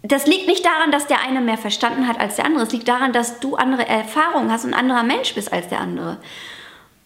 das 0.09 0.27
liegt 0.27 0.47
nicht 0.47 0.65
daran, 0.65 0.93
dass 0.93 1.07
der 1.07 1.21
eine 1.21 1.41
mehr 1.41 1.59
verstanden 1.59 2.07
hat 2.07 2.21
als 2.21 2.37
der 2.37 2.45
andere. 2.45 2.65
Es 2.65 2.73
liegt 2.73 2.89
daran, 2.89 3.13
dass 3.13 3.41
du 3.41 3.57
andere 3.57 3.87
Erfahrungen 3.87 4.51
hast 4.51 4.65
und 4.65 4.75
ein 4.75 4.79
anderer 4.79 5.03
Mensch 5.03 5.35
bist 5.35 5.53
als 5.53 5.69
der 5.69 5.81
andere. 5.81 6.19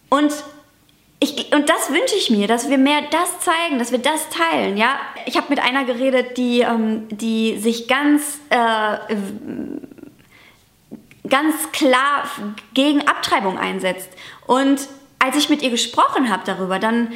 Und, 0.09 0.31
ich, 1.19 1.53
und 1.53 1.69
das 1.69 1.89
wünsche 1.89 2.15
ich 2.15 2.29
mir, 2.29 2.47
dass 2.47 2.69
wir 2.69 2.77
mehr 2.77 3.01
das 3.09 3.39
zeigen, 3.39 3.79
dass 3.79 3.91
wir 3.91 3.99
das 3.99 4.29
teilen. 4.29 4.77
Ja? 4.77 4.99
Ich 5.25 5.37
habe 5.37 5.47
mit 5.49 5.59
einer 5.59 5.85
geredet, 5.85 6.37
die, 6.37 6.61
ähm, 6.61 7.07
die 7.09 7.57
sich 7.57 7.87
ganz, 7.87 8.39
äh, 8.49 8.97
ganz 11.27 11.71
klar 11.71 12.25
gegen 12.73 13.07
Abtreibung 13.07 13.57
einsetzt. 13.57 14.09
Und 14.45 14.87
als 15.23 15.35
ich 15.35 15.49
mit 15.49 15.61
ihr 15.61 15.69
gesprochen 15.69 16.31
habe 16.31 16.41
darüber, 16.45 16.79
dann, 16.79 17.09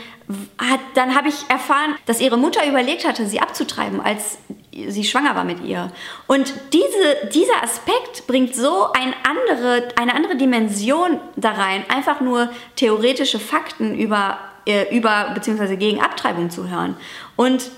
dann 0.93 1.15
habe 1.15 1.29
ich 1.29 1.49
erfahren, 1.49 1.95
dass 2.05 2.21
ihre 2.21 2.37
Mutter 2.37 2.67
überlegt 2.67 3.07
hatte, 3.07 3.25
sie 3.25 3.39
abzutreiben, 3.39 3.99
als 3.99 4.37
sie 4.71 5.03
schwanger 5.03 5.35
war 5.35 5.43
mit 5.43 5.63
ihr. 5.63 5.91
Und 6.27 6.53
diese, 6.71 7.29
dieser 7.33 7.63
Aspekt 7.63 8.27
bringt 8.27 8.55
so 8.55 8.91
ein 8.91 9.15
andere, 9.23 9.87
eine 9.99 10.13
andere 10.13 10.35
Dimension 10.35 11.19
da 11.35 11.53
rein, 11.53 11.83
einfach 11.89 12.21
nur 12.21 12.51
theoretische 12.75 13.39
Fakten 13.39 13.95
über, 13.95 14.37
äh, 14.67 14.95
über 14.95 15.31
bzw. 15.33 15.75
gegen 15.75 15.99
Abtreibung 15.99 16.51
zu 16.51 16.69
hören. 16.69 16.97
Und 17.35 17.71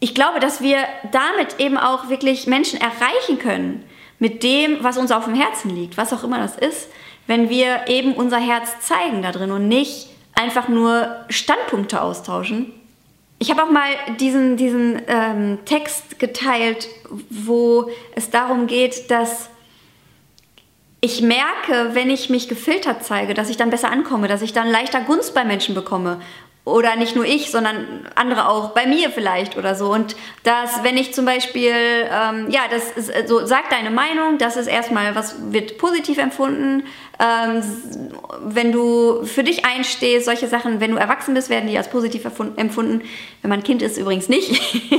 ich 0.00 0.14
glaube, 0.14 0.40
dass 0.40 0.62
wir 0.62 0.78
damit 1.12 1.60
eben 1.60 1.76
auch 1.76 2.08
wirklich 2.08 2.46
Menschen 2.46 2.80
erreichen 2.80 3.38
können 3.38 3.84
mit 4.18 4.42
dem, 4.42 4.82
was 4.82 4.96
uns 4.96 5.12
auf 5.12 5.26
dem 5.26 5.34
Herzen 5.34 5.68
liegt, 5.68 5.98
was 5.98 6.14
auch 6.14 6.24
immer 6.24 6.38
das 6.38 6.56
ist 6.56 6.88
wenn 7.26 7.48
wir 7.48 7.88
eben 7.88 8.14
unser 8.14 8.38
Herz 8.38 8.80
zeigen 8.80 9.22
da 9.22 9.32
drin 9.32 9.50
und 9.50 9.68
nicht 9.68 10.08
einfach 10.34 10.68
nur 10.68 11.24
Standpunkte 11.28 12.02
austauschen. 12.02 12.72
Ich 13.38 13.50
habe 13.50 13.62
auch 13.62 13.70
mal 13.70 13.88
diesen, 14.20 14.56
diesen 14.56 15.02
ähm, 15.06 15.58
Text 15.64 16.18
geteilt, 16.18 16.88
wo 17.30 17.90
es 18.14 18.30
darum 18.30 18.66
geht, 18.66 19.10
dass 19.10 19.48
ich 21.00 21.20
merke, 21.20 21.94
wenn 21.94 22.08
ich 22.08 22.30
mich 22.30 22.48
gefiltert 22.48 23.04
zeige, 23.04 23.34
dass 23.34 23.50
ich 23.50 23.58
dann 23.58 23.68
besser 23.70 23.90
ankomme, 23.90 24.28
dass 24.28 24.40
ich 24.40 24.54
dann 24.54 24.70
leichter 24.70 25.00
Gunst 25.00 25.34
bei 25.34 25.44
Menschen 25.44 25.74
bekomme 25.74 26.20
oder 26.64 26.96
nicht 26.96 27.14
nur 27.14 27.26
ich, 27.26 27.50
sondern 27.50 28.08
andere 28.14 28.48
auch, 28.48 28.70
bei 28.70 28.86
mir 28.86 29.10
vielleicht 29.10 29.58
oder 29.58 29.74
so. 29.74 29.92
Und 29.92 30.16
dass, 30.44 30.82
wenn 30.82 30.96
ich 30.96 31.12
zum 31.12 31.26
Beispiel, 31.26 31.72
ähm, 31.72 32.48
ja, 32.48 32.62
das 32.70 32.90
ist, 32.92 33.10
äh, 33.10 33.26
so, 33.26 33.44
sag 33.44 33.68
deine 33.68 33.90
Meinung, 33.90 34.38
das 34.38 34.56
ist 34.56 34.66
erstmal, 34.66 35.14
was 35.14 35.52
wird 35.52 35.76
positiv 35.76 36.16
empfunden. 36.16 36.84
Ähm, 37.20 37.62
wenn 38.40 38.72
du 38.72 39.26
für 39.26 39.44
dich 39.44 39.66
einstehst, 39.66 40.24
solche 40.24 40.48
Sachen, 40.48 40.80
wenn 40.80 40.92
du 40.92 40.96
erwachsen 40.96 41.34
bist, 41.34 41.50
werden 41.50 41.68
die 41.68 41.76
als 41.76 41.90
positiv 41.90 42.24
empfunden. 42.24 43.02
Wenn 43.42 43.50
man 43.50 43.62
Kind 43.62 43.82
ist, 43.82 43.98
übrigens 43.98 44.30
nicht. 44.30 44.50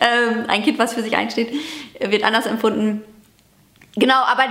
ähm, 0.00 0.44
ein 0.46 0.62
Kind, 0.62 0.78
was 0.78 0.94
für 0.94 1.02
sich 1.02 1.16
einsteht, 1.16 1.52
wird 1.98 2.22
anders 2.22 2.46
empfunden. 2.46 3.02
Genau, 3.96 4.22
aber 4.22 4.44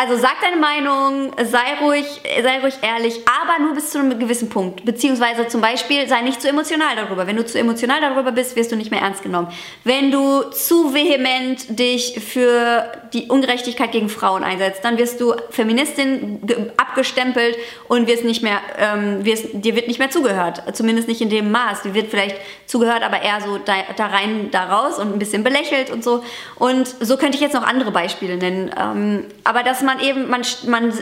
also 0.00 0.16
sag 0.16 0.40
deine 0.40 0.56
Meinung, 0.56 1.30
sei 1.44 1.74
ruhig, 1.82 2.06
sei 2.42 2.60
ruhig 2.60 2.74
ehrlich, 2.80 3.20
aber 3.26 3.62
nur 3.62 3.74
bis 3.74 3.90
zu 3.90 3.98
einem 3.98 4.18
gewissen 4.18 4.48
Punkt. 4.48 4.82
Beziehungsweise 4.86 5.46
zum 5.48 5.60
Beispiel 5.60 6.08
sei 6.08 6.22
nicht 6.22 6.40
zu 6.40 6.48
emotional 6.48 6.96
darüber. 6.96 7.26
Wenn 7.26 7.36
du 7.36 7.44
zu 7.44 7.58
emotional 7.58 8.00
darüber 8.00 8.32
bist, 8.32 8.56
wirst 8.56 8.72
du 8.72 8.76
nicht 8.76 8.90
mehr 8.90 9.02
ernst 9.02 9.22
genommen. 9.22 9.48
Wenn 9.84 10.10
du 10.10 10.44
zu 10.52 10.94
vehement 10.94 11.78
dich 11.78 12.18
für 12.18 12.90
die 13.12 13.26
Ungerechtigkeit 13.26 13.92
gegen 13.92 14.08
Frauen 14.08 14.42
einsetzt, 14.42 14.82
dann 14.84 14.96
wirst 14.96 15.20
du 15.20 15.34
Feministin 15.50 16.72
abgestempelt 16.78 17.58
und 17.88 18.06
wirst 18.06 18.24
nicht 18.24 18.42
mehr, 18.42 18.60
ähm, 18.78 19.22
wirst, 19.26 19.48
dir 19.52 19.76
wird 19.76 19.86
nicht 19.86 19.98
mehr 19.98 20.10
zugehört. 20.10 20.62
Zumindest 20.74 21.08
nicht 21.08 21.20
in 21.20 21.28
dem 21.28 21.50
Maß. 21.50 21.82
Dir 21.82 21.92
wird 21.92 22.08
vielleicht 22.08 22.36
zugehört, 22.64 23.02
aber 23.02 23.20
eher 23.20 23.42
so 23.42 23.58
da, 23.58 23.74
da 23.96 24.06
rein, 24.06 24.48
da 24.50 24.64
raus 24.64 24.98
und 24.98 25.12
ein 25.12 25.18
bisschen 25.18 25.44
belächelt 25.44 25.90
und 25.90 26.02
so. 26.02 26.24
Und 26.56 26.88
so 27.00 27.18
könnte 27.18 27.36
ich 27.36 27.42
jetzt 27.42 27.52
noch 27.52 27.64
andere 27.64 27.90
Beispiele 27.90 28.38
nennen. 28.38 28.70
Ähm, 28.80 29.24
aber 29.44 29.62
man 29.89 29.89
man 29.90 30.00
eben, 30.00 30.28
man, 30.28 30.42
man 30.66 30.92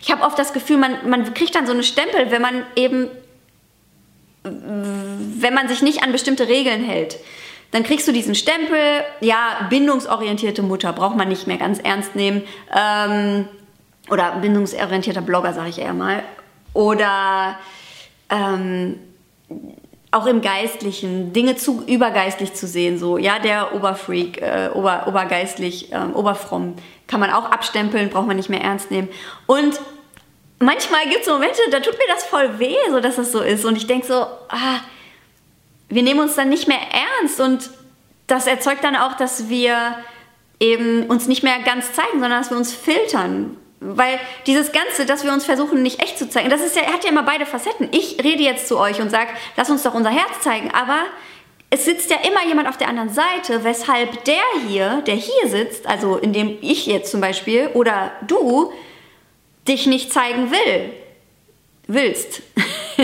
ich 0.00 0.10
habe 0.10 0.22
oft 0.22 0.38
das 0.38 0.52
Gefühl, 0.52 0.76
man, 0.76 1.08
man 1.08 1.34
kriegt 1.34 1.54
dann 1.54 1.66
so 1.66 1.72
eine 1.72 1.82
Stempel, 1.82 2.30
wenn 2.30 2.42
man 2.42 2.62
eben, 2.76 3.08
wenn 4.42 5.54
man 5.54 5.68
sich 5.68 5.82
nicht 5.82 6.02
an 6.02 6.12
bestimmte 6.12 6.48
Regeln 6.48 6.84
hält. 6.84 7.18
Dann 7.72 7.82
kriegst 7.82 8.06
du 8.06 8.12
diesen 8.12 8.36
Stempel, 8.36 8.78
ja, 9.20 9.66
bindungsorientierte 9.68 10.62
Mutter 10.62 10.92
braucht 10.92 11.16
man 11.16 11.28
nicht 11.28 11.46
mehr 11.48 11.56
ganz 11.56 11.80
ernst 11.80 12.14
nehmen. 12.14 12.42
Ähm, 12.72 13.48
oder 14.10 14.32
bindungsorientierter 14.40 15.22
Blogger, 15.22 15.52
sage 15.52 15.70
ich 15.70 15.78
eher 15.78 15.94
mal. 15.94 16.22
Oder 16.72 17.58
ähm, 18.30 19.00
auch 20.14 20.26
im 20.26 20.40
Geistlichen 20.40 21.32
Dinge 21.32 21.56
zu 21.56 21.82
übergeistlich 21.86 22.54
zu 22.54 22.68
sehen, 22.68 22.98
so 22.98 23.18
ja 23.18 23.40
der 23.40 23.74
Oberfreak, 23.74 24.40
äh, 24.40 24.70
ober, 24.72 25.06
obergeistlich, 25.08 25.92
äh, 25.92 25.98
oberfromm 26.14 26.74
kann 27.06 27.20
man 27.20 27.30
auch 27.30 27.50
abstempeln, 27.50 28.10
braucht 28.10 28.26
man 28.26 28.36
nicht 28.36 28.48
mehr 28.48 28.62
ernst 28.62 28.90
nehmen. 28.90 29.08
Und 29.46 29.78
manchmal 30.58 31.04
gibt 31.04 31.22
es 31.22 31.28
Momente, 31.28 31.60
da 31.70 31.80
tut 31.80 31.98
mir 31.98 32.12
das 32.12 32.24
voll 32.24 32.58
weh, 32.58 32.76
so 32.90 33.00
dass 33.00 33.16
das 33.16 33.32
so 33.32 33.40
ist. 33.40 33.64
Und 33.64 33.76
ich 33.76 33.86
denke 33.86 34.06
so, 34.06 34.14
ah, 34.14 34.80
wir 35.88 36.02
nehmen 36.02 36.20
uns 36.20 36.34
dann 36.34 36.48
nicht 36.48 36.66
mehr 36.66 36.80
ernst 37.20 37.40
und 37.40 37.70
das 38.26 38.46
erzeugt 38.46 38.82
dann 38.82 38.96
auch, 38.96 39.14
dass 39.14 39.48
wir 39.48 39.96
eben 40.60 41.04
uns 41.06 41.26
nicht 41.26 41.42
mehr 41.42 41.58
ganz 41.60 41.92
zeigen, 41.92 42.20
sondern 42.20 42.40
dass 42.40 42.50
wir 42.50 42.56
uns 42.56 42.72
filtern. 42.72 43.56
Weil 43.80 44.18
dieses 44.46 44.72
Ganze, 44.72 45.04
dass 45.04 45.24
wir 45.24 45.32
uns 45.32 45.44
versuchen, 45.44 45.82
nicht 45.82 46.00
echt 46.00 46.18
zu 46.18 46.28
zeigen, 46.28 46.48
das 46.48 46.62
ist 46.62 46.74
ja, 46.74 46.86
hat 46.86 47.04
ja 47.04 47.10
immer 47.10 47.22
beide 47.22 47.44
Facetten. 47.44 47.88
Ich 47.92 48.16
rede 48.24 48.42
jetzt 48.42 48.66
zu 48.66 48.78
euch 48.78 49.00
und 49.02 49.10
sage, 49.10 49.28
lass 49.56 49.68
uns 49.68 49.82
doch 49.82 49.92
unser 49.92 50.10
Herz 50.10 50.40
zeigen, 50.40 50.70
aber 50.70 51.04
es 51.74 51.84
sitzt 51.84 52.08
ja 52.08 52.18
immer 52.18 52.46
jemand 52.46 52.68
auf 52.68 52.76
der 52.76 52.86
anderen 52.86 53.08
Seite, 53.08 53.64
weshalb 53.64 54.24
der 54.26 54.44
hier, 54.68 55.02
der 55.08 55.16
hier 55.16 55.48
sitzt, 55.48 55.88
also 55.88 56.16
in 56.16 56.32
dem 56.32 56.56
ich 56.60 56.86
jetzt 56.86 57.10
zum 57.10 57.20
Beispiel 57.20 57.66
oder 57.74 58.12
du, 58.28 58.72
dich 59.66 59.88
nicht 59.88 60.12
zeigen 60.12 60.52
will. 60.52 60.92
Willst. 61.88 62.42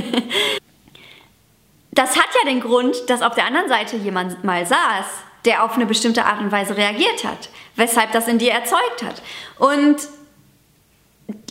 das 1.91 2.17
hat 2.17 2.29
ja 2.41 2.49
den 2.49 2.61
Grund, 2.61 2.95
dass 3.09 3.23
auf 3.23 3.35
der 3.35 3.47
anderen 3.47 3.69
Seite 3.69 3.97
jemand 3.97 4.45
mal 4.45 4.65
saß, 4.65 5.07
der 5.47 5.65
auf 5.65 5.75
eine 5.75 5.87
bestimmte 5.87 6.25
Art 6.25 6.41
und 6.41 6.53
Weise 6.53 6.77
reagiert 6.77 7.25
hat, 7.25 7.49
weshalb 7.75 8.12
das 8.12 8.29
in 8.29 8.39
dir 8.39 8.53
erzeugt 8.53 9.03
hat. 9.03 9.21
Und 9.59 9.97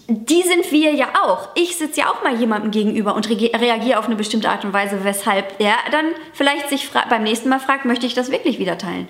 die 0.09 0.41
sind 0.41 0.71
wir 0.71 0.93
ja 0.93 1.09
auch. 1.23 1.49
Ich 1.55 1.77
sitze 1.77 2.01
ja 2.01 2.09
auch 2.09 2.23
mal 2.23 2.35
jemandem 2.35 2.71
gegenüber 2.71 3.15
und 3.15 3.29
reagiere 3.29 3.99
auf 3.99 4.05
eine 4.05 4.15
bestimmte 4.15 4.49
Art 4.49 4.65
und 4.65 4.73
Weise, 4.73 5.03
weshalb 5.03 5.59
er 5.59 5.75
dann 5.91 6.05
vielleicht 6.33 6.69
sich 6.69 6.89
beim 7.09 7.23
nächsten 7.23 7.49
Mal 7.49 7.59
fragt, 7.59 7.85
möchte 7.85 8.05
ich 8.05 8.15
das 8.15 8.31
wirklich 8.31 8.57
wieder 8.57 8.77
teilen? 8.77 9.07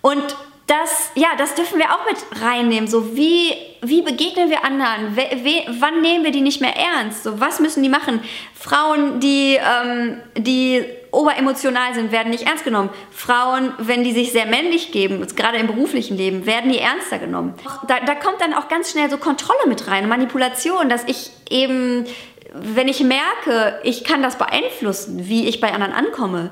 Und 0.00 0.36
das, 0.66 1.10
ja, 1.14 1.28
das 1.36 1.54
dürfen 1.56 1.78
wir 1.78 1.86
auch 1.86 2.06
mit 2.06 2.42
reinnehmen. 2.42 2.88
So, 2.88 3.16
wie, 3.16 3.54
wie 3.82 4.02
begegnen 4.02 4.50
wir 4.50 4.64
anderen? 4.64 5.16
We, 5.16 5.22
we, 5.42 5.64
wann 5.80 6.00
nehmen 6.00 6.24
wir 6.24 6.30
die 6.30 6.40
nicht 6.40 6.60
mehr 6.60 6.76
ernst? 6.76 7.24
So, 7.24 7.40
was 7.40 7.60
müssen 7.60 7.82
die 7.82 7.88
machen? 7.88 8.20
Frauen, 8.54 9.20
die, 9.20 9.56
ähm, 9.56 10.20
die 10.36 10.84
oberemotional 11.12 11.94
sind, 11.94 12.12
werden 12.12 12.30
nicht 12.30 12.46
ernst 12.46 12.64
genommen. 12.64 12.90
Frauen, 13.10 13.72
wenn 13.78 14.04
die 14.04 14.12
sich 14.12 14.32
sehr 14.32 14.46
männlich 14.46 14.92
geben, 14.92 15.26
gerade 15.36 15.58
im 15.58 15.66
beruflichen 15.66 16.16
Leben, 16.16 16.46
werden 16.46 16.70
die 16.70 16.78
ernster 16.78 17.18
genommen. 17.18 17.54
Da, 17.86 18.00
da 18.00 18.14
kommt 18.14 18.40
dann 18.40 18.54
auch 18.54 18.68
ganz 18.68 18.90
schnell 18.90 19.10
so 19.10 19.18
Kontrolle 19.18 19.66
mit 19.66 19.86
rein, 19.88 20.08
Manipulation, 20.08 20.88
dass 20.88 21.04
ich 21.04 21.30
eben, 21.48 22.06
wenn 22.54 22.88
ich 22.88 23.00
merke, 23.00 23.80
ich 23.82 24.04
kann 24.04 24.22
das 24.22 24.36
beeinflussen, 24.36 25.28
wie 25.28 25.48
ich 25.48 25.60
bei 25.60 25.72
anderen 25.72 25.92
ankomme, 25.92 26.50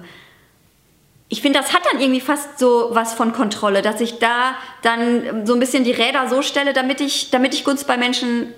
ich 1.31 1.43
finde, 1.43 1.59
das 1.59 1.75
hat 1.75 1.83
dann 1.91 2.01
irgendwie 2.01 2.23
fast 2.23 2.59
so 2.59 2.89
was 2.93 3.13
von 3.13 3.33
Kontrolle, 3.35 3.83
dass 3.83 4.01
ich 4.01 4.19
da 4.19 4.55
dann 4.83 5.47
so 5.47 5.53
ein 5.53 5.61
bisschen 5.61 5.85
die 5.85 5.93
Räder 5.93 6.27
so 6.29 6.41
stelle, 6.41 6.73
damit 6.73 7.03
ich, 7.03 7.31
damit 7.31 7.53
ich 7.53 7.65
Gunst 7.65 7.87
bei 7.87 7.99
Menschen 7.99 8.55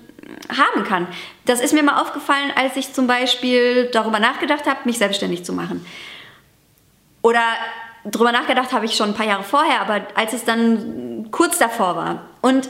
haben 0.49 0.83
kann. 0.83 1.07
Das 1.45 1.61
ist 1.61 1.73
mir 1.73 1.83
mal 1.83 2.01
aufgefallen, 2.01 2.51
als 2.55 2.75
ich 2.75 2.93
zum 2.93 3.07
Beispiel 3.07 3.89
darüber 3.91 4.19
nachgedacht 4.19 4.67
habe, 4.67 4.79
mich 4.85 4.97
selbstständig 4.97 5.43
zu 5.43 5.53
machen. 5.53 5.85
Oder 7.21 7.43
darüber 8.03 8.31
nachgedacht 8.31 8.73
habe 8.73 8.85
ich 8.85 8.95
schon 8.95 9.09
ein 9.09 9.15
paar 9.15 9.27
Jahre 9.27 9.43
vorher, 9.43 9.81
aber 9.81 10.01
als 10.15 10.33
es 10.33 10.43
dann 10.43 11.27
kurz 11.31 11.57
davor 11.57 11.95
war. 11.95 12.25
Und 12.41 12.69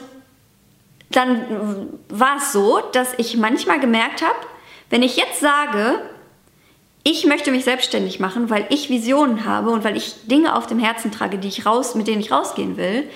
dann 1.10 1.88
war 2.08 2.36
es 2.38 2.52
so, 2.52 2.80
dass 2.92 3.14
ich 3.18 3.36
manchmal 3.36 3.80
gemerkt 3.80 4.22
habe, 4.22 4.36
wenn 4.90 5.02
ich 5.02 5.16
jetzt 5.16 5.40
sage, 5.40 6.00
ich 7.04 7.26
möchte 7.26 7.50
mich 7.50 7.64
selbstständig 7.64 8.20
machen, 8.20 8.50
weil 8.50 8.66
ich 8.70 8.88
Visionen 8.88 9.44
habe 9.44 9.70
und 9.70 9.84
weil 9.84 9.96
ich 9.96 10.26
Dinge 10.26 10.54
auf 10.54 10.66
dem 10.66 10.78
Herzen 10.78 11.10
trage, 11.10 11.38
die 11.38 11.48
ich 11.48 11.66
raus, 11.66 11.94
mit 11.94 12.06
denen 12.06 12.20
ich 12.20 12.30
rausgehen 12.30 12.76
will. 12.76 13.08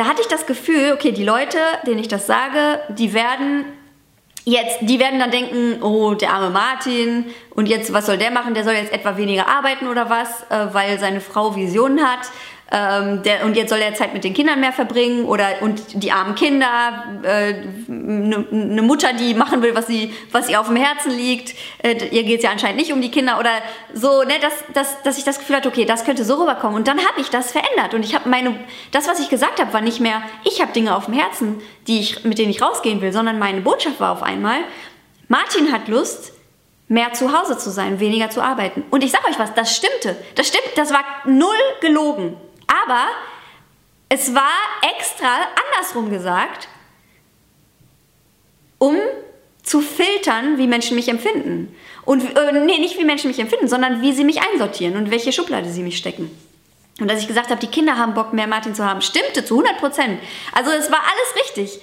Da 0.00 0.06
hatte 0.06 0.22
ich 0.22 0.28
das 0.28 0.46
Gefühl, 0.46 0.92
okay, 0.94 1.12
die 1.12 1.24
Leute, 1.24 1.58
denen 1.86 1.98
ich 1.98 2.08
das 2.08 2.26
sage, 2.26 2.80
die 2.88 3.12
werden 3.12 3.66
jetzt, 4.46 4.78
die 4.80 4.98
werden 4.98 5.18
dann 5.18 5.30
denken, 5.30 5.82
oh, 5.82 6.14
der 6.14 6.32
arme 6.32 6.48
Martin, 6.48 7.26
und 7.50 7.68
jetzt, 7.68 7.92
was 7.92 8.06
soll 8.06 8.16
der 8.16 8.30
machen? 8.30 8.54
Der 8.54 8.64
soll 8.64 8.72
jetzt 8.72 8.94
etwa 8.94 9.18
weniger 9.18 9.46
arbeiten 9.46 9.88
oder 9.88 10.08
was, 10.08 10.44
äh, 10.48 10.72
weil 10.72 10.98
seine 10.98 11.20
Frau 11.20 11.54
Visionen 11.54 12.00
hat 12.02 12.30
ähm, 12.72 13.22
der, 13.24 13.44
und 13.44 13.56
jetzt 13.56 13.70
soll 13.70 13.80
er 13.80 13.94
Zeit 13.94 14.14
mit 14.14 14.22
den 14.22 14.32
Kindern 14.32 14.60
mehr 14.60 14.72
verbringen 14.72 15.24
oder 15.24 15.46
und 15.60 16.02
die 16.02 16.12
armen 16.12 16.36
Kinder, 16.36 17.04
eine 17.22 17.48
äh, 17.48 17.64
ne, 17.88 18.46
ne 18.50 18.82
Mutter, 18.82 19.12
die 19.12 19.34
machen 19.34 19.60
will, 19.62 19.74
was 19.74 19.88
sie, 19.88 20.14
was 20.30 20.48
ihr 20.48 20.60
auf 20.60 20.68
dem 20.68 20.76
Herzen 20.76 21.10
liegt, 21.10 21.54
äh, 21.82 21.96
ihr 22.10 22.22
geht 22.22 22.38
es 22.38 22.44
ja 22.44 22.50
anscheinend 22.50 22.78
nicht 22.78 22.92
um 22.92 23.00
die 23.00 23.10
Kinder 23.10 23.40
oder 23.40 23.50
so, 23.92 24.22
ne, 24.22 24.34
dass, 24.40 24.52
dass, 24.72 25.02
dass 25.02 25.18
ich 25.18 25.24
das 25.24 25.40
Gefühl 25.40 25.56
hatte, 25.56 25.68
okay, 25.68 25.84
das 25.84 26.04
könnte 26.04 26.24
so 26.24 26.34
rüberkommen 26.34 26.76
und 26.76 26.86
dann 26.86 26.98
habe 26.98 27.20
ich 27.20 27.28
das 27.28 27.50
verändert 27.50 27.94
und 27.94 28.04
ich 28.04 28.14
habe 28.14 28.28
meine, 28.28 28.54
das, 28.92 29.08
was 29.08 29.18
ich 29.18 29.28
gesagt 29.28 29.60
habe, 29.60 29.72
war 29.72 29.80
nicht 29.80 29.98
mehr, 29.98 30.22
ich 30.44 30.60
habe 30.60 30.72
Dinge 30.72 30.94
auf 30.94 31.06
dem 31.06 31.14
Herzen, 31.14 31.60
die 31.88 31.98
ich, 31.98 32.24
mit 32.24 32.38
denen 32.38 32.50
ich 32.50 32.62
rausgehen 32.62 33.00
will, 33.00 33.12
sondern 33.12 33.40
meine 33.40 33.62
Botschaft 33.62 33.98
war 33.98 34.12
auf 34.12 34.22
einmal, 34.22 34.58
Martin 35.26 35.72
hat 35.72 35.88
Lust, 35.88 36.32
mehr 36.90 37.12
zu 37.12 37.32
Hause 37.32 37.56
zu 37.56 37.70
sein, 37.70 38.00
weniger 38.00 38.30
zu 38.30 38.42
arbeiten. 38.42 38.82
Und 38.90 39.04
ich 39.04 39.12
sage 39.12 39.28
euch 39.28 39.38
was, 39.38 39.54
das 39.54 39.76
stimmte. 39.76 40.16
Das 40.34 40.48
stimmt, 40.48 40.72
das 40.74 40.92
war 40.92 41.04
null 41.24 41.54
gelogen. 41.80 42.36
Aber 42.70 43.06
es 44.08 44.34
war 44.34 44.58
extra 44.96 45.48
andersrum 45.66 46.10
gesagt, 46.10 46.68
um 48.78 48.96
zu 49.62 49.80
filtern, 49.80 50.56
wie 50.58 50.66
Menschen 50.66 50.96
mich 50.96 51.08
empfinden. 51.08 51.74
Und 52.04 52.36
äh, 52.36 52.52
nee, 52.52 52.78
nicht 52.78 52.98
wie 52.98 53.04
Menschen 53.04 53.28
mich 53.28 53.38
empfinden, 53.38 53.68
sondern 53.68 54.02
wie 54.02 54.12
sie 54.12 54.24
mich 54.24 54.40
einsortieren 54.40 54.96
und 54.96 55.10
welche 55.10 55.32
Schublade 55.32 55.70
sie 55.70 55.82
mich 55.82 55.96
stecken. 55.96 56.30
Und 56.98 57.08
dass 57.08 57.20
ich 57.20 57.28
gesagt 57.28 57.50
habe, 57.50 57.60
die 57.60 57.66
Kinder 57.66 57.96
haben 57.96 58.14
Bock, 58.14 58.32
mehr 58.32 58.46
Martin 58.46 58.74
zu 58.74 58.84
haben, 58.84 59.00
stimmte 59.00 59.44
zu 59.44 59.54
100 59.58 59.78
Prozent. 59.78 60.20
Also 60.52 60.70
es 60.70 60.90
war 60.90 61.00
alles 61.00 61.46
richtig. 61.46 61.80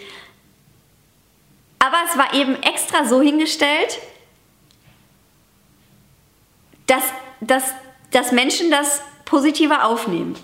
Aber 1.80 1.98
es 2.10 2.18
war 2.18 2.34
eben 2.34 2.62
extra 2.64 3.06
so 3.06 3.22
hingestellt, 3.22 4.00
dass, 6.88 7.04
dass, 7.42 7.64
dass 8.12 8.32
Menschen 8.32 8.72
das 8.72 9.02
positiver 9.26 9.86
aufnehmen. 9.86 10.36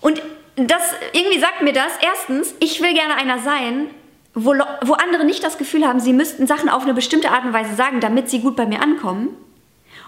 Und 0.00 0.22
das 0.56 0.82
irgendwie 1.12 1.38
sagt 1.38 1.62
mir 1.62 1.72
das, 1.72 1.92
erstens, 2.00 2.54
ich 2.60 2.80
will 2.80 2.94
gerne 2.94 3.16
einer 3.16 3.38
sein, 3.38 3.88
wo, 4.34 4.54
wo 4.82 4.92
andere 4.94 5.24
nicht 5.24 5.42
das 5.42 5.58
Gefühl 5.58 5.86
haben, 5.86 6.00
sie 6.00 6.12
müssten 6.12 6.46
Sachen 6.46 6.68
auf 6.68 6.82
eine 6.82 6.94
bestimmte 6.94 7.30
Art 7.30 7.44
und 7.44 7.52
Weise 7.52 7.74
sagen, 7.74 8.00
damit 8.00 8.28
sie 8.28 8.40
gut 8.40 8.56
bei 8.56 8.66
mir 8.66 8.82
ankommen. 8.82 9.28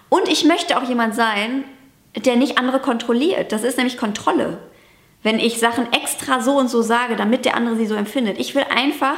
Und 0.09 0.29
ich 0.29 0.45
möchte 0.45 0.79
auch 0.79 0.89
jemand 0.89 1.15
sein, 1.15 1.65
der 2.17 2.37
nicht 2.37 2.59
andere 2.59 2.81
kontrolliert. 2.81 3.53
Das 3.53 3.63
ist 3.63 3.77
nämlich 3.77 3.99
Kontrolle. 3.99 4.59
Wenn 5.23 5.39
ich 5.39 5.59
Sachen 5.59 5.93
extra 5.93 6.41
so 6.41 6.57
und 6.57 6.69
so 6.69 6.83
sage, 6.83 7.17
damit 7.17 7.45
der 7.45 7.57
andere 7.57 7.77
sie 7.77 7.87
so 7.87 7.95
empfindet. 7.95 8.39
Ich 8.39 8.55
will 8.55 8.65
einfach, 8.75 9.17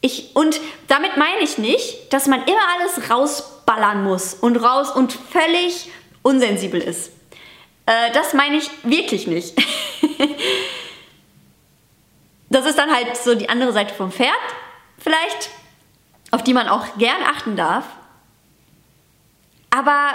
ich, 0.00 0.34
und 0.34 0.60
damit 0.88 1.16
meine 1.16 1.40
ich 1.42 1.58
nicht, 1.58 2.12
dass 2.12 2.26
man 2.26 2.42
immer 2.44 2.60
alles 2.78 3.10
rausballern 3.10 4.02
muss 4.02 4.34
und 4.34 4.56
raus 4.56 4.90
und 4.90 5.12
völlig 5.12 5.90
unsensibel 6.22 6.80
ist. 6.80 7.12
Äh, 7.86 8.12
das 8.12 8.34
meine 8.34 8.56
ich 8.56 8.70
wirklich 8.82 9.26
nicht. 9.26 9.54
das 12.50 12.66
ist 12.66 12.78
dann 12.78 12.94
halt 12.94 13.16
so 13.16 13.34
die 13.34 13.48
andere 13.48 13.72
Seite 13.72 13.94
vom 13.94 14.12
Pferd, 14.12 14.30
vielleicht, 14.98 15.50
auf 16.30 16.42
die 16.42 16.54
man 16.54 16.68
auch 16.68 16.96
gern 16.98 17.22
achten 17.24 17.56
darf. 17.56 17.84
Aber 19.70 20.12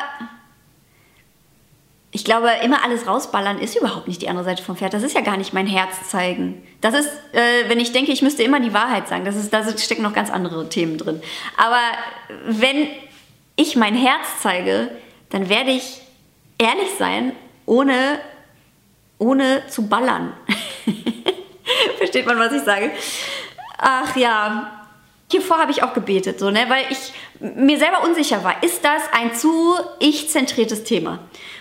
ich 2.11 2.23
glaube, 2.23 2.49
immer 2.63 2.83
alles 2.83 3.05
rausballern 3.05 3.59
ist 3.59 3.77
überhaupt 3.77 4.07
nicht 4.07 4.21
die 4.21 4.29
andere 4.29 4.43
Seite 4.43 4.63
vom 4.63 4.75
Pferd. 4.75 4.93
Das 4.93 5.03
ist 5.03 5.13
ja 5.13 5.21
gar 5.21 5.37
nicht 5.37 5.53
mein 5.53 5.67
Herz 5.67 6.09
zeigen. 6.09 6.63
Das 6.81 6.95
ist, 6.95 7.09
äh, 7.33 7.69
wenn 7.69 7.79
ich 7.79 7.91
denke, 7.91 8.11
ich 8.11 8.21
müsste 8.21 8.41
immer 8.41 8.59
die 8.59 8.73
Wahrheit 8.73 9.07
sagen. 9.07 9.25
Das 9.25 9.35
ist, 9.35 9.53
da 9.53 9.63
stecken 9.77 10.01
noch 10.01 10.13
ganz 10.13 10.31
andere 10.31 10.69
Themen 10.69 10.97
drin. 10.97 11.21
Aber 11.55 11.81
wenn 12.45 12.87
ich 13.55 13.75
mein 13.75 13.93
Herz 13.93 14.41
zeige, 14.41 14.89
dann 15.29 15.49
werde 15.49 15.71
ich 15.71 16.01
ehrlich 16.57 16.89
sein 16.97 17.33
ohne, 17.65 18.19
ohne 19.19 19.63
zu 19.67 19.87
ballern. 19.87 20.33
Versteht 21.97 22.25
man, 22.25 22.39
was 22.39 22.53
ich 22.53 22.63
sage? 22.63 22.91
Ach 23.77 24.15
ja, 24.15 24.87
hiervor 25.29 25.59
habe 25.59 25.71
ich 25.71 25.83
auch 25.83 25.93
gebetet, 25.93 26.39
so, 26.39 26.49
ne? 26.49 26.65
weil 26.67 26.85
ich 26.89 27.13
mir 27.39 27.77
selber 27.77 28.03
unsicher 28.03 28.43
war, 28.43 28.63
ist 28.63 28.83
das 28.83 29.03
ein 29.13 29.33
zu 29.33 29.75
ich-zentriertes 29.99 30.83
Thema? 30.83 31.19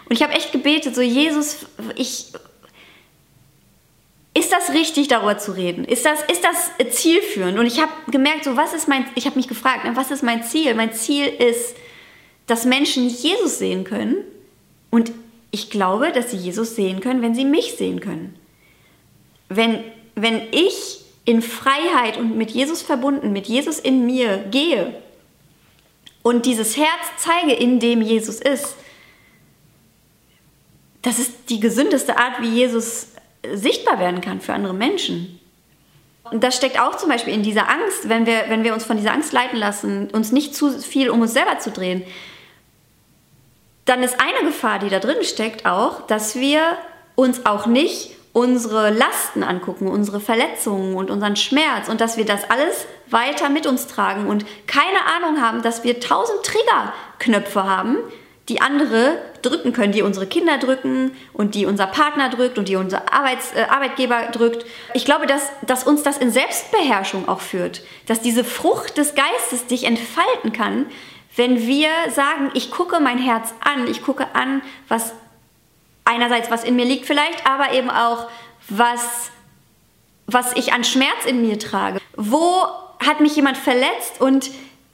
Und 0.09 0.17
ich 0.17 0.23
habe 0.23 0.33
echt 0.33 0.53
gebetet, 0.53 0.95
so 0.95 1.03
Jesus, 1.03 1.67
ich, 1.95 2.33
ist 4.35 4.53
das 4.53 4.71
richtig, 4.71 5.09
darüber 5.09 5.39
zu 5.39 5.53
reden? 5.53 5.85
Ist 5.85 6.07
das, 6.07 6.21
ist 6.23 6.43
das 6.43 6.71
zielführend? 6.97 7.59
Und 7.59 7.67
ich 7.67 7.81
habe 7.81 7.93
gemerkt, 8.11 8.45
so, 8.45 8.57
was 8.57 8.73
ist 8.73 8.89
mein, 8.89 9.05
ich 9.15 9.27
habe 9.27 9.37
mich 9.37 9.49
gefragt, 9.49 9.85
ne, 9.85 9.95
was 9.95 10.11
ist 10.11 10.23
mein 10.23 10.43
Ziel? 10.43 10.75
Mein 10.75 10.93
Ziel 10.93 11.27
ist, 11.27 11.77
dass 12.47 12.65
Menschen 12.65 13.09
Jesus 13.09 13.59
sehen 13.59 13.85
können 13.85 14.17
und 14.91 15.13
ich 15.51 15.71
glaube, 15.71 16.13
dass 16.13 16.31
sie 16.31 16.37
Jesus 16.37 16.77
sehen 16.77 17.01
können, 17.01 17.23
wenn 17.23 17.35
sie 17.35 17.45
mich 17.45 17.77
sehen 17.77 18.01
können. 18.01 18.39
Wenn, 19.49 19.83
wenn 20.15 20.43
ich 20.53 21.01
in 21.25 21.43
Freiheit 21.43 22.17
und 22.17 22.37
mit 22.37 22.51
Jesus 22.51 22.83
verbunden, 22.83 23.33
mit 23.33 23.47
Jesus 23.47 23.79
in 23.79 24.07
mir 24.07 24.39
gehe 24.51 24.95
und 26.23 26.47
dieses 26.47 26.77
Herz 26.77 26.89
zeige, 27.17 27.53
in 27.53 27.81
dem 27.81 28.03
Jesus 28.03 28.41
ist, 28.41 28.77
das 31.03 31.19
ist 31.19 31.33
die 31.49 31.61
gesündeste 31.61 32.19
Art, 32.19 32.43
wie 32.43 32.49
Jesus 32.49 33.09
sichtbar 33.55 33.99
werden 33.99 34.21
kann 34.21 34.41
für 34.41 34.53
andere 34.53 34.75
Menschen. 34.75 35.39
Und 36.25 36.45
das 36.45 36.57
steckt 36.57 36.79
auch 36.79 36.97
zum 36.97 37.09
Beispiel 37.09 37.33
in 37.33 37.43
dieser 37.43 37.71
Angst, 37.71 38.09
wenn 38.09 38.27
wir, 38.27 38.45
wenn 38.49 38.65
wir 38.65 38.75
uns 38.75 38.85
von 38.85 38.99
dieser 38.99 39.13
Angst 39.13 39.33
leiten 39.33 39.59
lassen, 39.59 40.11
uns 40.11 40.33
nicht 40.33 40.55
zu 40.55 40.71
viel 40.79 41.09
um 41.09 41.23
uns 41.23 41.33
selber 41.33 41.59
zu 41.59 41.71
drehen 41.71 42.03
dann 43.89 44.03
ist 44.03 44.17
eine 44.21 44.47
Gefahr, 44.47 44.79
die 44.79 44.91
da 44.91 44.99
drin 44.99 45.23
steckt, 45.23 45.67
auch, 45.67 46.07
dass 46.07 46.37
wir 46.37 46.61
uns 47.15 47.47
auch 47.47 47.67
nicht 47.67 48.11
unsere 48.33 48.91
Lasten 48.91 49.43
angucken, 49.43 49.89
unsere 49.89 50.21
Verletzungen 50.21 50.95
und 50.95 51.11
unseren 51.11 51.37
Schmerz 51.37 51.89
und 51.89 52.01
dass 52.01 52.17
wir 52.17 52.25
das 52.25 52.49
alles 52.51 52.87
weiter 53.09 53.49
mit 53.49 53.67
uns 53.67 53.87
tragen 53.87 54.27
und 54.29 54.45
keine 54.67 55.05
Ahnung 55.17 55.43
haben, 55.43 55.63
dass 55.63 55.83
wir 55.83 55.99
tausend 55.99 56.39
Triggerknöpfe 56.45 57.65
haben, 57.65 57.97
die 58.49 58.61
andere 58.61 59.19
drücken 59.43 59.73
können, 59.73 59.93
die 59.93 60.03
unsere 60.03 60.27
Kinder 60.27 60.59
drücken 60.59 61.13
und 61.33 61.55
die 61.55 61.67
unser 61.67 61.87
Partner 61.87 62.31
drückt 62.31 62.59
und 62.59 62.69
die 62.69 62.77
unser 62.77 63.13
Arbeits, 63.13 63.53
äh, 63.55 63.65
Arbeitgeber 63.69 64.29
drückt. 64.33 64.65
Ich 64.95 65.05
glaube, 65.05 65.27
dass, 65.27 65.51
dass 65.67 65.85
uns 65.85 66.03
das 66.03 66.19
in 66.19 66.31
Selbstbeherrschung 66.31 67.29
auch 67.29 67.41
führt, 67.41 67.83
dass 68.07 68.21
diese 68.21 68.45
Frucht 68.45 68.97
des 68.97 69.15
Geistes 69.15 69.67
dich 69.67 69.85
entfalten 69.85 70.53
kann, 70.53 70.87
wenn 71.39 71.67
wir 71.67 71.89
sagen, 72.11 72.51
ich 72.55 72.71
gucke 72.71 73.01
mein 73.01 73.19
Herz 73.19 73.55
an, 73.61 73.87
ich 73.87 74.03
gucke 74.03 74.35
an, 74.35 74.61
was 74.89 75.13
einerseits 76.05 76.51
was 76.51 76.65
in 76.65 76.77
mir 76.77 76.85
liegt 76.85 77.07
vielleicht, 77.07 77.47
aber 77.47 77.73
eben 77.73 77.91
auch 77.91 78.29
was 78.69 79.31
was 80.29 80.53
ich 80.57 80.73
an 80.75 80.85
Schmerz 80.85 81.25
in 81.27 81.41
mir 81.41 81.59
trage. 81.59 82.01
Wo 82.15 82.67
hat 83.05 83.21
mich 83.21 83.35
jemand 83.35 83.57
verletzt 83.57 84.21
und 84.21 84.51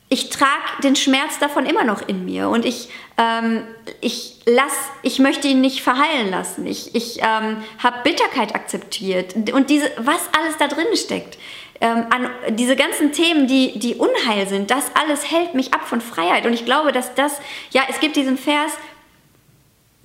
ich 0.08 0.30
trage 0.30 0.82
den 0.84 0.94
Schmerz 0.94 1.40
davon 1.40 1.66
immer 1.66 1.82
noch 1.82 2.06
in 2.06 2.24
mir 2.24 2.48
und 2.48 2.64
ich, 2.64 2.88
ähm, 3.18 3.66
ich 4.00 4.36
lass, 4.46 4.72
ich 5.02 5.18
möchte 5.18 5.48
ihn 5.48 5.60
nicht 5.60 5.82
verheilen 5.82 6.30
lassen. 6.30 6.66
Ich, 6.66 6.94
ich 6.94 7.18
ähm, 7.20 7.64
habe 7.82 8.02
Bitterkeit 8.04 8.54
akzeptiert 8.54 9.34
und 9.52 9.70
diese, 9.70 9.90
was 9.96 10.20
alles 10.38 10.56
da 10.58 10.68
drin 10.68 10.86
steckt. 10.94 11.36
Ähm, 11.84 12.06
an 12.08 12.30
diese 12.56 12.76
ganzen 12.76 13.12
Themen, 13.12 13.46
die, 13.46 13.78
die 13.78 13.96
Unheil 13.96 14.48
sind, 14.48 14.70
das 14.70 14.90
alles 14.94 15.30
hält 15.30 15.54
mich 15.54 15.74
ab 15.74 15.86
von 15.86 16.00
Freiheit. 16.00 16.46
Und 16.46 16.54
ich 16.54 16.64
glaube, 16.64 16.92
dass 16.92 17.14
das, 17.14 17.38
ja, 17.72 17.82
es 17.90 18.00
gibt 18.00 18.16
diesen 18.16 18.38
Vers, 18.38 18.72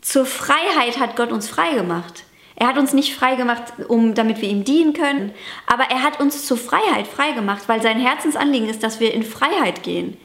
zur 0.02 0.26
Freiheit 0.26 1.00
hat 1.00 1.16
Gott 1.16 1.32
uns 1.32 1.48
frei 1.48 1.76
gemacht. 1.76 2.26
Er 2.58 2.68
hat 2.68 2.78
uns 2.78 2.92
nicht 2.92 3.16
frei 3.16 3.36
gemacht, 3.36 3.64
um, 3.88 4.14
damit 4.14 4.42
wir 4.42 4.50
ihm 4.50 4.66
dienen 4.66 4.92
können, 4.92 5.32
aber 5.68 5.84
er 5.84 6.04
hat 6.04 6.20
uns 6.20 6.46
zur 6.46 6.58
Freiheit 6.58 7.08
frei 7.08 7.32
gemacht, 7.32 7.64
weil 7.68 7.82
sein 7.82 7.98
Herzensanliegen 7.98 8.68
ist, 8.68 8.84
dass 8.84 9.00
wir 9.00 9.14
in 9.14 9.24
Freiheit 9.24 9.82
gehen. 9.82 10.18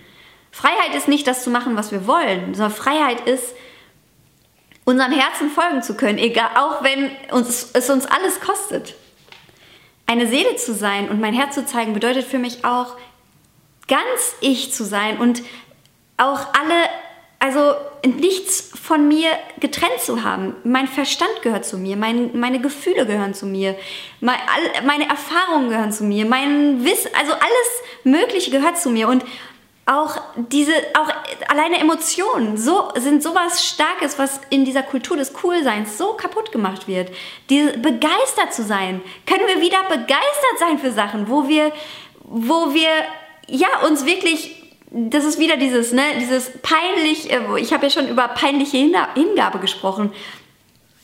Freiheit 0.51 0.93
ist 0.97 1.07
nicht 1.07 1.29
das 1.29 1.45
zu 1.45 1.51
machen, 1.51 1.77
was 1.77 1.93
wir 1.93 2.09
wollen, 2.09 2.55
sondern 2.55 2.73
Freiheit 2.73 3.29
ist, 3.29 3.55
unserem 4.85 5.13
Herzen 5.13 5.51
folgen 5.51 5.85
zu 5.85 5.97
können, 5.97 6.19
egal, 6.19 6.51
auch 6.57 6.83
wenn 6.83 7.13
uns, 7.31 7.71
es 7.75 7.89
uns 7.91 8.07
alles 8.07 8.41
kostet. 8.41 8.97
Eine 10.07 10.27
Seele 10.27 10.57
zu 10.57 10.75
sein 10.75 11.09
und 11.09 11.21
mein 11.21 11.35
Herz 11.35 11.55
zu 11.55 11.65
zeigen, 11.65 11.95
bedeutet 11.95 12.25
für 12.25 12.39
mich 12.39 12.65
auch, 12.65 12.97
ganz 13.89 14.35
ich 14.41 14.73
zu 14.73 14.85
sein 14.85 15.19
und 15.19 15.43
auch 16.17 16.55
alle 16.55 16.89
also 17.45 17.75
nichts 18.07 18.71
von 18.75 19.07
mir 19.07 19.29
getrennt 19.61 20.01
zu 20.01 20.25
haben. 20.25 20.57
Mein 20.65 20.89
Verstand 20.89 21.43
gehört 21.43 21.67
zu 21.67 21.77
mir, 21.77 21.95
mein, 21.95 22.39
meine 22.39 22.59
Gefühle 22.59 23.05
gehören 23.05 23.35
zu 23.35 23.45
mir, 23.45 23.77
mein, 24.21 24.37
all, 24.37 24.87
meine 24.87 25.07
Erfahrungen 25.07 25.69
gehören 25.69 25.93
zu 25.93 26.05
mir, 26.05 26.25
mein 26.25 26.87
Wissen, 26.87 27.11
also 27.19 27.33
alles 27.35 27.83
Mögliche 28.05 28.51
gehört 28.51 28.79
zu 28.79 28.89
mir 28.89 29.09
und 29.09 29.25
auch 29.87 30.19
diese, 30.51 30.73
auch 30.95 31.09
alleine 31.49 31.79
Emotionen, 31.79 32.57
so, 32.57 32.91
sind 32.97 33.23
sowas 33.23 33.67
Starkes, 33.67 34.19
was 34.19 34.41
in 34.49 34.65
dieser 34.65 34.83
Kultur 34.83 35.17
des 35.17 35.35
Coolseins 35.35 35.99
so 35.99 36.15
kaputt 36.15 36.53
gemacht 36.53 36.89
wird. 36.89 37.11
Diese, 37.51 37.77
begeistert 37.79 38.55
zu 38.55 38.63
sein. 38.63 39.03
Können 39.27 39.47
wir 39.47 39.61
wieder 39.61 39.83
begeistert 39.89 40.59
sein 40.59 40.79
für 40.79 40.91
Sachen, 40.91 41.29
wo 41.29 41.49
wir, 41.49 41.71
wo 42.23 42.73
wir, 42.73 42.89
ja, 43.47 43.69
uns 43.87 44.07
wirklich 44.07 44.61
das 44.97 45.25
ist 45.25 45.41
wieder 45.41 45.57
dieses, 45.57 45.93
ne, 45.93 46.03
dieses 46.21 46.53
peinlich, 46.63 47.29
äh, 47.33 47.41
ich 47.59 47.73
habe 47.73 47.87
ja 47.87 47.91
schon 47.91 48.09
über 48.09 48.29
peinliche 48.29 48.77
Hingabe 48.77 49.59
gesprochen, 49.59 50.13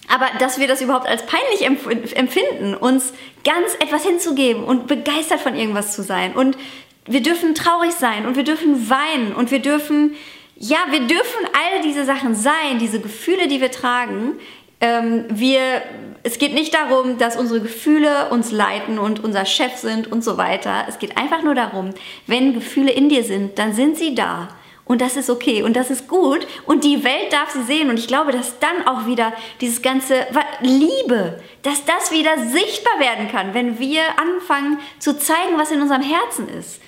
aber 0.09 0.27
dass 0.38 0.59
wir 0.59 0.69
das 0.69 0.81
überhaupt 0.81 1.09
als 1.09 1.25
peinlich 1.27 1.64
empfinden, 1.64 2.75
uns 2.75 3.12
ganz 3.45 3.75
etwas 3.81 4.05
hinzugeben 4.05 4.64
und 4.64 4.87
begeistert 4.87 5.40
von 5.40 5.55
irgendwas 5.55 5.95
zu 5.95 6.03
sein. 6.03 6.35
Und 6.35 6.57
wir 7.06 7.22
dürfen 7.22 7.54
traurig 7.54 7.92
sein 7.92 8.26
und 8.26 8.36
wir 8.36 8.44
dürfen 8.44 8.90
weinen 8.90 9.32
und 9.34 9.50
wir 9.50 9.60
dürfen, 9.60 10.14
ja, 10.56 10.78
wir 10.90 11.00
dürfen 11.00 11.46
all 11.52 11.82
diese 11.82 12.04
Sachen 12.04 12.34
sein, 12.34 12.78
diese 12.78 13.00
Gefühle, 13.00 13.48
die 13.48 13.60
wir 13.60 13.70
tragen. 13.70 14.38
Ähm, 14.80 15.24
wir 15.30 15.82
es 16.22 16.38
geht 16.38 16.52
nicht 16.52 16.74
darum, 16.74 17.18
dass 17.18 17.36
unsere 17.36 17.60
Gefühle 17.60 18.28
uns 18.30 18.52
leiten 18.52 18.98
und 18.98 19.24
unser 19.24 19.46
Chef 19.46 19.76
sind 19.76 20.10
und 20.10 20.22
so 20.22 20.36
weiter. 20.36 20.84
Es 20.88 20.98
geht 20.98 21.16
einfach 21.16 21.42
nur 21.42 21.54
darum, 21.54 21.90
wenn 22.26 22.52
Gefühle 22.52 22.90
in 22.90 23.08
dir 23.08 23.24
sind, 23.24 23.58
dann 23.58 23.72
sind 23.72 23.96
sie 23.96 24.14
da. 24.14 24.48
Und 24.90 25.00
das 25.00 25.16
ist 25.16 25.31
okay 25.31 25.62
und 25.62 25.74
das 25.74 25.88
ist 25.88 26.09
gut 26.09 26.44
und 26.66 26.83
die 26.83 27.05
Welt 27.05 27.33
darf 27.33 27.50
sie 27.50 27.62
sehen. 27.62 27.90
Und 27.90 27.98
ich 28.00 28.09
glaube, 28.09 28.33
dass 28.33 28.59
dann 28.59 28.88
auch 28.88 29.07
wieder 29.07 29.33
dieses 29.61 29.83
ganze 29.83 30.26
Liebe, 30.62 31.40
dass 31.62 31.85
das 31.85 32.11
wieder 32.11 32.37
sichtbar 32.48 32.98
werden 32.98 33.31
kann, 33.31 33.55
wenn 33.55 33.79
wir 33.79 34.03
anfangen 34.18 34.81
zu 34.98 35.16
zeigen, 35.16 35.57
was 35.57 35.70
in 35.70 35.81
unserem 35.81 36.03
Herzen 36.03 36.48
ist. 36.48 36.81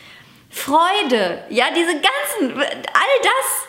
Freude, 0.51 1.45
ja, 1.49 1.67
diese 1.77 1.93
ganzen, 1.93 2.61
all 2.61 3.21
das, 3.23 3.69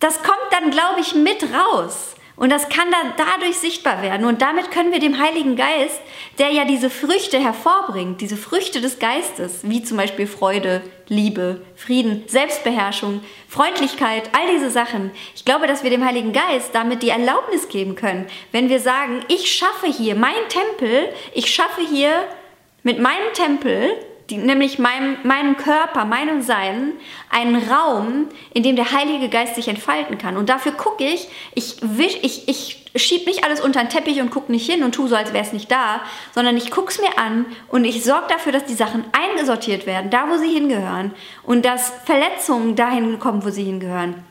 das 0.00 0.22
kommt 0.24 0.50
dann, 0.50 0.72
glaube 0.72 0.98
ich, 0.98 1.14
mit 1.14 1.44
raus. 1.54 2.16
Und 2.40 2.48
das 2.48 2.70
kann 2.70 2.90
dann 2.90 3.12
dadurch 3.18 3.58
sichtbar 3.58 4.00
werden. 4.00 4.24
Und 4.24 4.40
damit 4.40 4.70
können 4.70 4.92
wir 4.92 4.98
dem 4.98 5.20
Heiligen 5.20 5.56
Geist, 5.56 6.00
der 6.38 6.48
ja 6.48 6.64
diese 6.64 6.88
Früchte 6.88 7.38
hervorbringt, 7.38 8.22
diese 8.22 8.38
Früchte 8.38 8.80
des 8.80 8.98
Geistes, 8.98 9.60
wie 9.62 9.82
zum 9.82 9.98
Beispiel 9.98 10.26
Freude, 10.26 10.80
Liebe, 11.06 11.60
Frieden, 11.76 12.24
Selbstbeherrschung, 12.28 13.20
Freundlichkeit, 13.46 14.30
all 14.32 14.50
diese 14.54 14.70
Sachen. 14.70 15.10
Ich 15.36 15.44
glaube, 15.44 15.66
dass 15.66 15.82
wir 15.82 15.90
dem 15.90 16.02
Heiligen 16.02 16.32
Geist 16.32 16.70
damit 16.72 17.02
die 17.02 17.10
Erlaubnis 17.10 17.68
geben 17.68 17.94
können, 17.94 18.26
wenn 18.52 18.70
wir 18.70 18.80
sagen, 18.80 19.20
ich 19.28 19.52
schaffe 19.54 19.88
hier 19.88 20.14
mein 20.14 20.48
Tempel, 20.48 21.10
ich 21.34 21.54
schaffe 21.54 21.82
hier 21.82 22.24
mit 22.82 23.00
meinem 23.00 23.34
Tempel 23.34 23.98
die, 24.30 24.36
nämlich 24.36 24.78
meinem, 24.78 25.16
meinem 25.24 25.56
Körper, 25.56 26.04
meinem 26.04 26.42
Sein, 26.42 26.92
einen 27.28 27.56
Raum, 27.56 28.28
in 28.54 28.62
dem 28.62 28.76
der 28.76 28.92
Heilige 28.92 29.28
Geist 29.28 29.56
sich 29.56 29.68
entfalten 29.68 30.18
kann. 30.18 30.36
Und 30.36 30.48
dafür 30.48 30.72
gucke 30.72 31.04
ich, 31.04 31.28
ich, 31.54 31.76
wisch, 31.82 32.16
ich, 32.22 32.48
ich 32.48 32.90
schiebe 32.94 33.26
nicht 33.26 33.44
alles 33.44 33.60
unter 33.60 33.80
den 33.80 33.88
Teppich 33.88 34.20
und 34.20 34.30
gucke 34.30 34.50
nicht 34.50 34.70
hin 34.70 34.82
und 34.82 34.94
tue 34.94 35.08
so, 35.08 35.16
als 35.16 35.32
wäre 35.32 35.44
es 35.44 35.52
nicht 35.52 35.70
da, 35.70 36.00
sondern 36.34 36.56
ich 36.56 36.70
gucke 36.70 36.90
es 36.90 37.00
mir 37.00 37.18
an 37.18 37.46
und 37.68 37.84
ich 37.84 38.04
sorge 38.04 38.26
dafür, 38.28 38.52
dass 38.52 38.64
die 38.64 38.74
Sachen 38.74 39.04
eingesortiert 39.12 39.86
werden, 39.86 40.10
da 40.10 40.28
wo 40.28 40.36
sie 40.36 40.52
hingehören 40.52 41.12
und 41.42 41.64
dass 41.64 41.92
Verletzungen 42.04 42.76
dahin 42.76 43.18
kommen, 43.18 43.44
wo 43.44 43.50
sie 43.50 43.64
hingehören. 43.64 44.24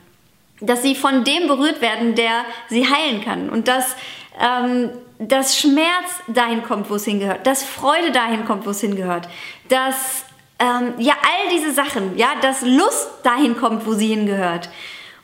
Dass 0.61 0.81
sie 0.81 0.95
von 0.95 1.23
dem 1.23 1.47
berührt 1.47 1.81
werden, 1.81 2.15
der 2.15 2.43
sie 2.67 2.85
heilen 2.85 3.23
kann. 3.23 3.49
Und 3.49 3.67
dass 3.67 3.95
ähm, 4.41 4.89
dass 5.19 5.57
Schmerz 5.57 6.21
dahin 6.27 6.63
kommt, 6.63 6.89
wo 6.89 6.95
es 6.95 7.03
hingehört, 7.03 7.45
dass 7.45 7.63
Freude 7.63 8.11
dahin 8.11 8.45
kommt, 8.45 8.65
wo 8.65 8.69
es 8.69 8.79
hingehört, 8.79 9.27
dass 9.69 10.25
ähm, 10.59 10.93
ja 10.97 11.13
all 11.13 11.55
diese 11.55 11.71
Sachen, 11.71 12.17
ja, 12.17 12.29
dass 12.41 12.61
Lust 12.61 13.09
dahin 13.23 13.55
kommt, 13.55 13.85
wo 13.85 13.93
sie 13.93 14.07
hingehört 14.07 14.69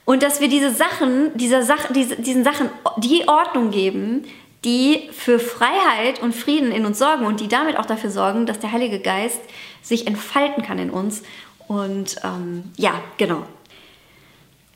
und 0.05 0.21
dass 0.21 0.39
wir 0.39 0.47
diese 0.47 0.71
Sachen, 0.71 1.35
dieser 1.37 1.63
Sache, 1.63 1.91
diese, 1.91 2.15
diesen 2.15 2.43
Sachen 2.43 2.69
die 2.97 3.27
Ordnung 3.27 3.71
geben, 3.71 4.25
die 4.63 5.09
für 5.11 5.39
Freiheit 5.39 6.21
und 6.21 6.33
Frieden 6.33 6.71
in 6.71 6.85
uns 6.85 6.99
sorgen 6.99 7.25
und 7.25 7.39
die 7.39 7.47
damit 7.47 7.77
auch 7.77 7.85
dafür 7.85 8.09
sorgen, 8.09 8.45
dass 8.45 8.59
der 8.59 8.71
Heilige 8.71 8.99
Geist 8.99 9.41
sich 9.81 10.07
entfalten 10.07 10.63
kann 10.63 10.79
in 10.79 10.89
uns. 10.89 11.23
Und 11.67 12.15
ähm, 12.23 12.71
ja, 12.77 13.01
genau. 13.17 13.43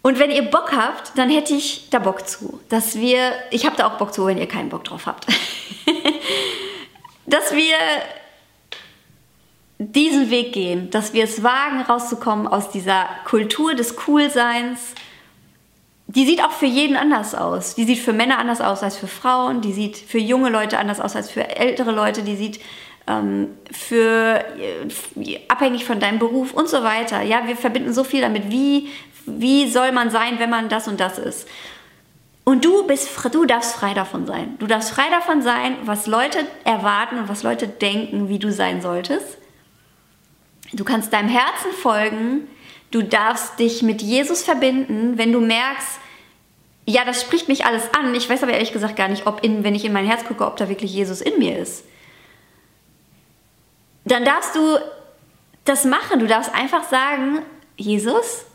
Und 0.01 0.17
wenn 0.17 0.31
ihr 0.31 0.43
Bock 0.43 0.71
habt, 0.75 1.17
dann 1.17 1.29
hätte 1.29 1.53
ich 1.53 1.89
da 1.89 1.99
Bock 1.99 2.27
zu, 2.27 2.59
dass 2.69 2.95
wir, 2.95 3.33
ich 3.51 3.65
habe 3.65 3.75
da 3.75 3.87
auch 3.87 3.97
Bock 3.97 4.13
zu, 4.13 4.25
wenn 4.25 4.37
ihr 4.37 4.47
keinen 4.47 4.69
Bock 4.69 4.83
drauf 4.83 5.05
habt, 5.05 5.27
dass 7.25 7.51
wir 7.53 7.75
diesen 9.79 10.29
Weg 10.29 10.53
gehen, 10.53 10.89
dass 10.91 11.13
wir 11.13 11.23
es 11.23 11.41
wagen, 11.41 11.81
rauszukommen 11.81 12.47
aus 12.47 12.69
dieser 12.69 13.07
Kultur 13.25 13.73
des 13.73 13.95
Coolseins. 13.95 14.93
Die 16.07 16.25
sieht 16.25 16.43
auch 16.43 16.51
für 16.51 16.65
jeden 16.65 16.95
anders 16.95 17.33
aus. 17.33 17.75
Die 17.75 17.85
sieht 17.85 17.99
für 17.99 18.13
Männer 18.13 18.37
anders 18.37 18.61
aus 18.61 18.83
als 18.83 18.97
für 18.97 19.07
Frauen. 19.07 19.61
Die 19.61 19.73
sieht 19.73 19.97
für 19.97 20.17
junge 20.19 20.49
Leute 20.49 20.77
anders 20.77 20.99
aus 20.99 21.15
als 21.15 21.31
für 21.31 21.55
ältere 21.55 21.91
Leute. 21.91 22.23
Die 22.23 22.35
sieht 22.35 22.59
ähm, 23.07 23.49
für 23.71 24.43
äh, 24.59 25.39
abhängig 25.47 25.85
von 25.85 25.99
deinem 25.99 26.19
Beruf 26.19 26.53
und 26.53 26.67
so 26.67 26.83
weiter. 26.83 27.21
Ja, 27.21 27.47
wir 27.47 27.55
verbinden 27.55 27.93
so 27.93 28.03
viel 28.03 28.21
damit. 28.21 28.51
Wie 28.51 28.89
wie 29.37 29.69
soll 29.69 29.91
man 29.91 30.09
sein, 30.09 30.39
wenn 30.39 30.49
man 30.49 30.69
das 30.69 30.87
und 30.87 30.99
das 30.99 31.17
ist. 31.17 31.47
Und 32.43 32.65
du 32.65 32.87
bist, 32.87 33.09
du 33.31 33.45
darfst 33.45 33.75
frei 33.75 33.93
davon 33.93 34.25
sein. 34.25 34.55
Du 34.57 34.65
darfst 34.65 34.91
frei 34.91 35.09
davon 35.11 35.41
sein, 35.41 35.75
was 35.83 36.07
Leute 36.07 36.39
erwarten 36.63 37.19
und 37.19 37.29
was 37.29 37.43
Leute 37.43 37.67
denken, 37.67 38.27
wie 38.27 38.39
du 38.39 38.51
sein 38.51 38.81
solltest. 38.81 39.37
Du 40.73 40.83
kannst 40.83 41.13
deinem 41.13 41.29
Herzen 41.29 41.71
folgen. 41.71 42.47
Du 42.91 43.01
darfst 43.03 43.59
dich 43.59 43.81
mit 43.83 44.01
Jesus 44.01 44.43
verbinden, 44.43 45.17
wenn 45.17 45.31
du 45.31 45.39
merkst, 45.39 45.99
ja, 46.85 47.05
das 47.05 47.21
spricht 47.21 47.47
mich 47.47 47.65
alles 47.65 47.93
an. 47.93 48.15
Ich 48.15 48.27
weiß 48.27 48.41
aber 48.41 48.53
ehrlich 48.53 48.73
gesagt 48.73 48.95
gar 48.95 49.09
nicht, 49.09 49.27
ob 49.27 49.43
in, 49.43 49.63
wenn 49.63 49.75
ich 49.75 49.85
in 49.85 49.93
mein 49.93 50.07
Herz 50.07 50.25
gucke, 50.25 50.45
ob 50.45 50.57
da 50.57 50.69
wirklich 50.69 50.91
Jesus 50.91 51.21
in 51.21 51.37
mir 51.37 51.57
ist. 51.59 51.83
Dann 54.05 54.25
darfst 54.25 54.55
du 54.55 54.79
das 55.65 55.85
machen. 55.85 56.19
Du 56.19 56.25
darfst 56.25 56.53
einfach 56.55 56.83
sagen, 56.89 57.43
Jesus, 57.77 58.45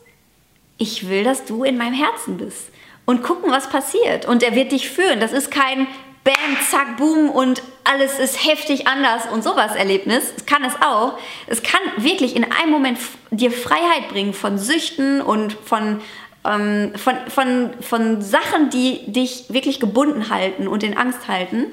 ich 0.78 1.08
will, 1.08 1.22
dass 1.22 1.44
du 1.44 1.62
in 1.62 1.78
meinem 1.78 1.94
Herzen 1.94 2.36
bist. 2.36 2.70
Und 3.04 3.22
gucken, 3.22 3.52
was 3.52 3.68
passiert. 3.68 4.26
Und 4.26 4.42
er 4.42 4.56
wird 4.56 4.72
dich 4.72 4.90
führen. 4.90 5.20
Das 5.20 5.32
ist 5.32 5.50
kein 5.52 5.86
Bam, 6.24 6.56
zack, 6.70 6.96
boom 6.96 7.28
und 7.28 7.62
alles 7.84 8.18
ist 8.18 8.48
heftig 8.48 8.86
anders 8.86 9.26
und 9.30 9.44
sowas 9.44 9.76
Erlebnis. 9.76 10.32
Es 10.34 10.46
kann 10.46 10.64
es 10.64 10.72
auch. 10.80 11.18
Es 11.46 11.62
kann 11.62 11.82
wirklich 11.98 12.34
in 12.34 12.44
einem 12.44 12.70
Moment 12.70 12.98
dir 13.30 13.50
Freiheit 13.50 14.08
bringen 14.08 14.32
von 14.32 14.56
Süchten 14.56 15.20
und 15.20 15.52
von, 15.52 16.00
ähm, 16.46 16.92
von, 16.96 17.16
von, 17.28 17.74
von 17.82 18.22
Sachen, 18.22 18.70
die 18.70 19.12
dich 19.12 19.44
wirklich 19.50 19.80
gebunden 19.80 20.30
halten 20.30 20.66
und 20.66 20.82
in 20.82 20.96
Angst 20.96 21.28
halten. 21.28 21.66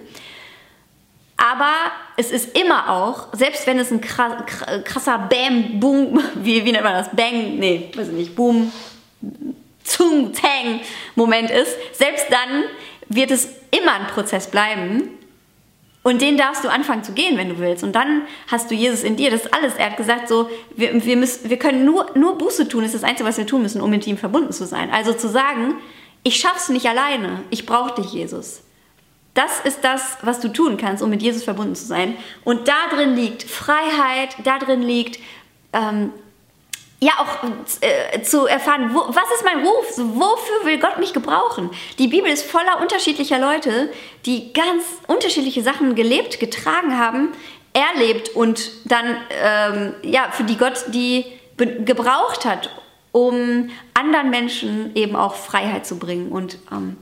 Aber 1.37 1.71
es 2.17 2.31
ist 2.31 2.57
immer 2.57 2.89
auch, 2.89 3.29
selbst 3.31 3.65
wenn 3.65 3.79
es 3.79 3.89
ein 3.89 4.01
krasser 4.01 5.17
Bam, 5.17 5.79
Boom, 5.79 6.19
wie, 6.35 6.65
wie 6.65 6.73
nennt 6.73 6.83
man 6.83 6.93
das? 6.93 7.09
Bang, 7.15 7.57
nee, 7.57 7.89
weiß 7.95 8.09
ich 8.09 8.13
nicht, 8.13 8.35
Boom, 8.35 8.71
zum 9.83 10.33
Tang 10.33 10.81
Moment 11.15 11.49
ist, 11.49 11.75
selbst 11.93 12.25
dann 12.29 12.63
wird 13.15 13.31
es 13.31 13.47
immer 13.71 13.93
ein 13.93 14.07
Prozess 14.07 14.47
bleiben. 14.47 15.09
Und 16.03 16.21
den 16.21 16.35
darfst 16.35 16.63
du 16.63 16.69
anfangen 16.69 17.03
zu 17.03 17.11
gehen, 17.11 17.37
wenn 17.37 17.49
du 17.49 17.59
willst. 17.59 17.83
Und 17.83 17.93
dann 17.93 18.23
hast 18.47 18.71
du 18.71 18.75
Jesus 18.75 19.03
in 19.03 19.17
dir. 19.17 19.29
Das 19.29 19.45
ist 19.45 19.53
alles. 19.53 19.75
Er 19.75 19.91
hat 19.91 19.97
gesagt, 19.97 20.27
so, 20.27 20.49
wir, 20.75 21.05
wir, 21.05 21.17
müssen, 21.17 21.49
wir 21.49 21.59
können 21.59 21.85
nur, 21.85 22.09
nur 22.15 22.37
Buße 22.37 22.67
tun, 22.67 22.81
das 22.81 22.93
ist 22.93 23.03
das 23.03 23.09
Einzige, 23.09 23.29
was 23.29 23.37
wir 23.37 23.45
tun 23.45 23.61
müssen, 23.61 23.81
um 23.81 23.89
mit 23.89 24.07
ihm 24.07 24.17
verbunden 24.17 24.51
zu 24.51 24.65
sein. 24.65 24.89
Also 24.91 25.13
zu 25.13 25.29
sagen, 25.29 25.75
ich 26.23 26.37
schaff's 26.37 26.69
nicht 26.69 26.87
alleine, 26.87 27.43
ich 27.51 27.65
brauche 27.65 28.01
dich, 28.01 28.13
Jesus. 28.13 28.61
Das 29.33 29.61
ist 29.63 29.83
das, 29.83 30.17
was 30.23 30.39
du 30.39 30.49
tun 30.49 30.77
kannst, 30.77 31.03
um 31.03 31.09
mit 31.09 31.21
Jesus 31.21 31.43
verbunden 31.43 31.75
zu 31.75 31.85
sein. 31.85 32.15
Und 32.43 32.67
da 32.67 32.95
drin 32.95 33.15
liegt 33.15 33.43
Freiheit, 33.43 34.35
da 34.43 34.59
drin 34.59 34.81
liegt 34.81 35.19
ähm, 35.71 36.11
ja 37.03 37.13
auch 37.17 37.43
äh, 37.81 38.21
zu 38.21 38.45
erfahren, 38.45 38.91
wo, 38.93 38.99
was 39.07 39.31
ist 39.35 39.43
mein 39.43 39.65
Ruf? 39.65 39.97
Wofür 39.97 40.65
will 40.65 40.79
Gott 40.79 40.99
mich 40.99 41.13
gebrauchen? 41.13 41.71
Die 41.97 42.07
Bibel 42.07 42.31
ist 42.31 42.49
voller 42.49 42.79
unterschiedlicher 42.79 43.39
Leute, 43.39 43.91
die 44.25 44.53
ganz 44.53 44.83
unterschiedliche 45.07 45.63
Sachen 45.63 45.95
gelebt, 45.95 46.39
getragen 46.39 46.97
haben, 46.97 47.29
erlebt 47.73 48.29
und 48.29 48.71
dann 48.85 49.17
ähm, 49.43 49.93
ja 50.03 50.29
für 50.31 50.43
die 50.43 50.57
Gott 50.57 50.85
die 50.89 51.25
gebraucht 51.57 52.45
hat, 52.45 52.69
um 53.11 53.69
anderen 53.93 54.29
Menschen 54.29 54.95
eben 54.95 55.15
auch 55.15 55.35
Freiheit 55.35 55.85
zu 55.85 55.97
bringen 55.97 56.31
und 56.31 56.57
ähm, 56.71 56.97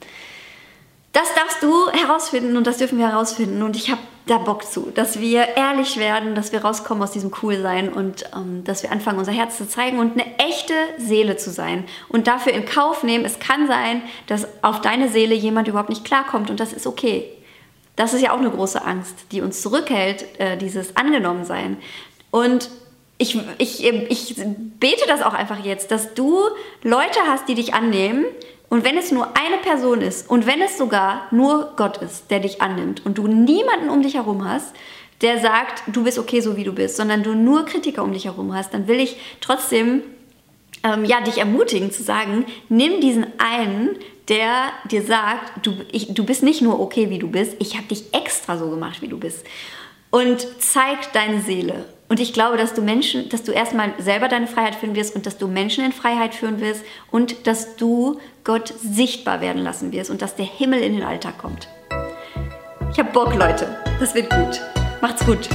das 1.12 1.34
darfst 1.34 1.64
du 1.64 1.90
herausfinden 1.90 2.56
und 2.56 2.68
das 2.68 2.78
dürfen 2.78 3.00
wir 3.00 3.10
herausfinden. 3.10 3.64
Und 3.64 3.76
ich 3.76 3.90
habe 3.90 4.02
da 4.26 4.38
Bock 4.38 4.64
zu, 4.64 4.92
dass 4.92 5.20
wir 5.20 5.56
ehrlich 5.56 5.98
werden, 5.98 6.36
dass 6.36 6.52
wir 6.52 6.64
rauskommen 6.64 7.04
aus 7.04 7.12
diesem 7.12 7.32
Coolsein 7.32 7.92
und 7.92 8.26
ähm, 8.36 8.64
dass 8.64 8.84
wir 8.84 8.92
anfangen, 8.92 9.18
unser 9.18 9.32
Herz 9.32 9.58
zu 9.58 9.68
zeigen 9.68 10.00
und 10.00 10.14
eine 10.14 10.38
echte 10.38 10.74
Seele 10.98 11.38
zu 11.38 11.50
sein. 11.50 11.86
Und 12.10 12.28
dafür 12.28 12.54
in 12.54 12.66
Kauf 12.66 13.04
nehmen, 13.04 13.26
es 13.26 13.40
kann 13.40 13.68
sein, 13.68 14.02
dass 14.28 14.48
auf 14.62 14.82
deine 14.82 15.10
Seele 15.10 15.34
jemand 15.34 15.68
überhaupt 15.68 15.90
nicht 15.90 16.06
klarkommt 16.06 16.50
und 16.50 16.60
das 16.60 16.74
ist 16.74 16.86
okay. 16.86 17.26
Das 17.96 18.14
ist 18.14 18.22
ja 18.22 18.32
auch 18.32 18.40
eine 18.40 18.52
große 18.52 18.86
Angst, 18.86 19.16
die 19.32 19.42
uns 19.42 19.62
zurückhält, 19.62 20.26
äh, 20.40 20.58
dieses 20.58 20.96
Angenommensein. 20.96 21.78
Und 22.32 22.70
ich, 23.18 23.38
ich, 23.58 23.84
ich 23.84 24.36
bete 24.38 25.06
das 25.08 25.22
auch 25.22 25.34
einfach 25.34 25.64
jetzt, 25.66 25.92
dass 25.92 26.14
du 26.14 26.40
Leute 26.84 27.20
hast, 27.28 27.50
die 27.50 27.56
dich 27.56 27.74
annehmen, 27.74 28.24
und 28.70 28.84
wenn 28.84 28.98
es 28.98 29.12
nur 29.12 29.36
eine 29.36 29.58
Person 29.58 30.02
ist 30.02 30.30
und 30.30 30.46
wenn 30.46 30.62
es 30.62 30.78
sogar 30.78 31.28
nur 31.32 31.74
Gott 31.76 31.98
ist, 31.98 32.30
der 32.30 32.40
dich 32.40 32.62
annimmt 32.62 33.06
und 33.06 33.18
du 33.18 33.28
niemanden 33.28 33.90
um 33.90 34.04
dich 34.04 34.14
herum 34.14 34.48
hast, 34.48 34.76
der 35.22 35.40
sagt, 35.40 35.84
du 35.88 36.04
bist 36.04 36.20
okay 36.20 36.40
so 36.40 36.56
wie 36.56 36.64
du 36.64 36.72
bist, 36.72 36.96
sondern 36.96 37.24
du 37.24 37.34
nur 37.34 37.66
Kritiker 37.66 38.04
um 38.04 38.14
dich 38.14 38.26
herum 38.26 38.54
hast, 38.54 38.74
dann 38.74 38.88
will 38.88 39.00
ich 39.00 39.18
trotzdem 39.42 40.04
ähm, 40.84 41.04
ja, 41.04 41.20
dich 41.22 41.40
ermutigen 41.40 41.92
zu 41.92 42.04
sagen, 42.04 42.46
nimm 42.70 43.02
diesen 43.02 43.26
einen, 43.38 43.96
der 44.30 44.70
dir 44.90 45.02
sagt, 45.02 45.66
du, 45.66 45.74
ich, 45.92 46.14
du 46.14 46.24
bist 46.24 46.44
nicht 46.44 46.62
nur 46.62 46.80
okay 46.80 47.10
wie 47.10 47.20
du 47.20 47.28
bist, 47.28 47.56
ich 47.60 47.76
habe 47.76 47.88
dich 47.88 48.14
extra 48.14 48.58
so 48.58 48.70
gemacht 48.70 49.02
wie 49.02 49.08
du 49.08 49.18
bist. 49.18 49.46
Und 50.12 50.48
zeig 50.60 51.12
deine 51.14 51.42
Seele 51.42 51.86
und 52.10 52.20
ich 52.20 52.34
glaube, 52.34 52.58
dass 52.58 52.74
du 52.74 52.82
Menschen, 52.82 53.30
dass 53.30 53.44
du 53.44 53.52
erstmal 53.52 53.94
selber 54.00 54.28
deine 54.28 54.48
Freiheit 54.48 54.76
führen 54.76 54.96
wirst 54.96 55.16
und 55.16 55.28
dass 55.28 55.38
du 55.38 55.48
Menschen 55.48 55.86
in 55.86 55.92
Freiheit 55.92 56.34
führen 56.34 56.60
wirst 56.60 56.84
und 57.12 57.46
dass 57.46 57.76
du 57.76 58.20
Gott 58.50 58.74
sichtbar 58.82 59.42
werden 59.42 59.62
lassen 59.62 59.92
wirst 59.92 60.10
und 60.10 60.24
dass 60.24 60.36
der 60.36 60.44
Himmel 60.44 60.82
in 60.82 60.94
den 60.94 61.04
Alltag 61.04 61.38
kommt. 61.38 61.68
Ich 62.92 62.98
habe 62.98 63.12
Bock, 63.12 63.36
Leute. 63.36 63.78
Das 64.00 64.16
wird 64.16 64.28
gut. 64.32 64.60
Macht's 65.02 65.24
gut. 65.24 65.48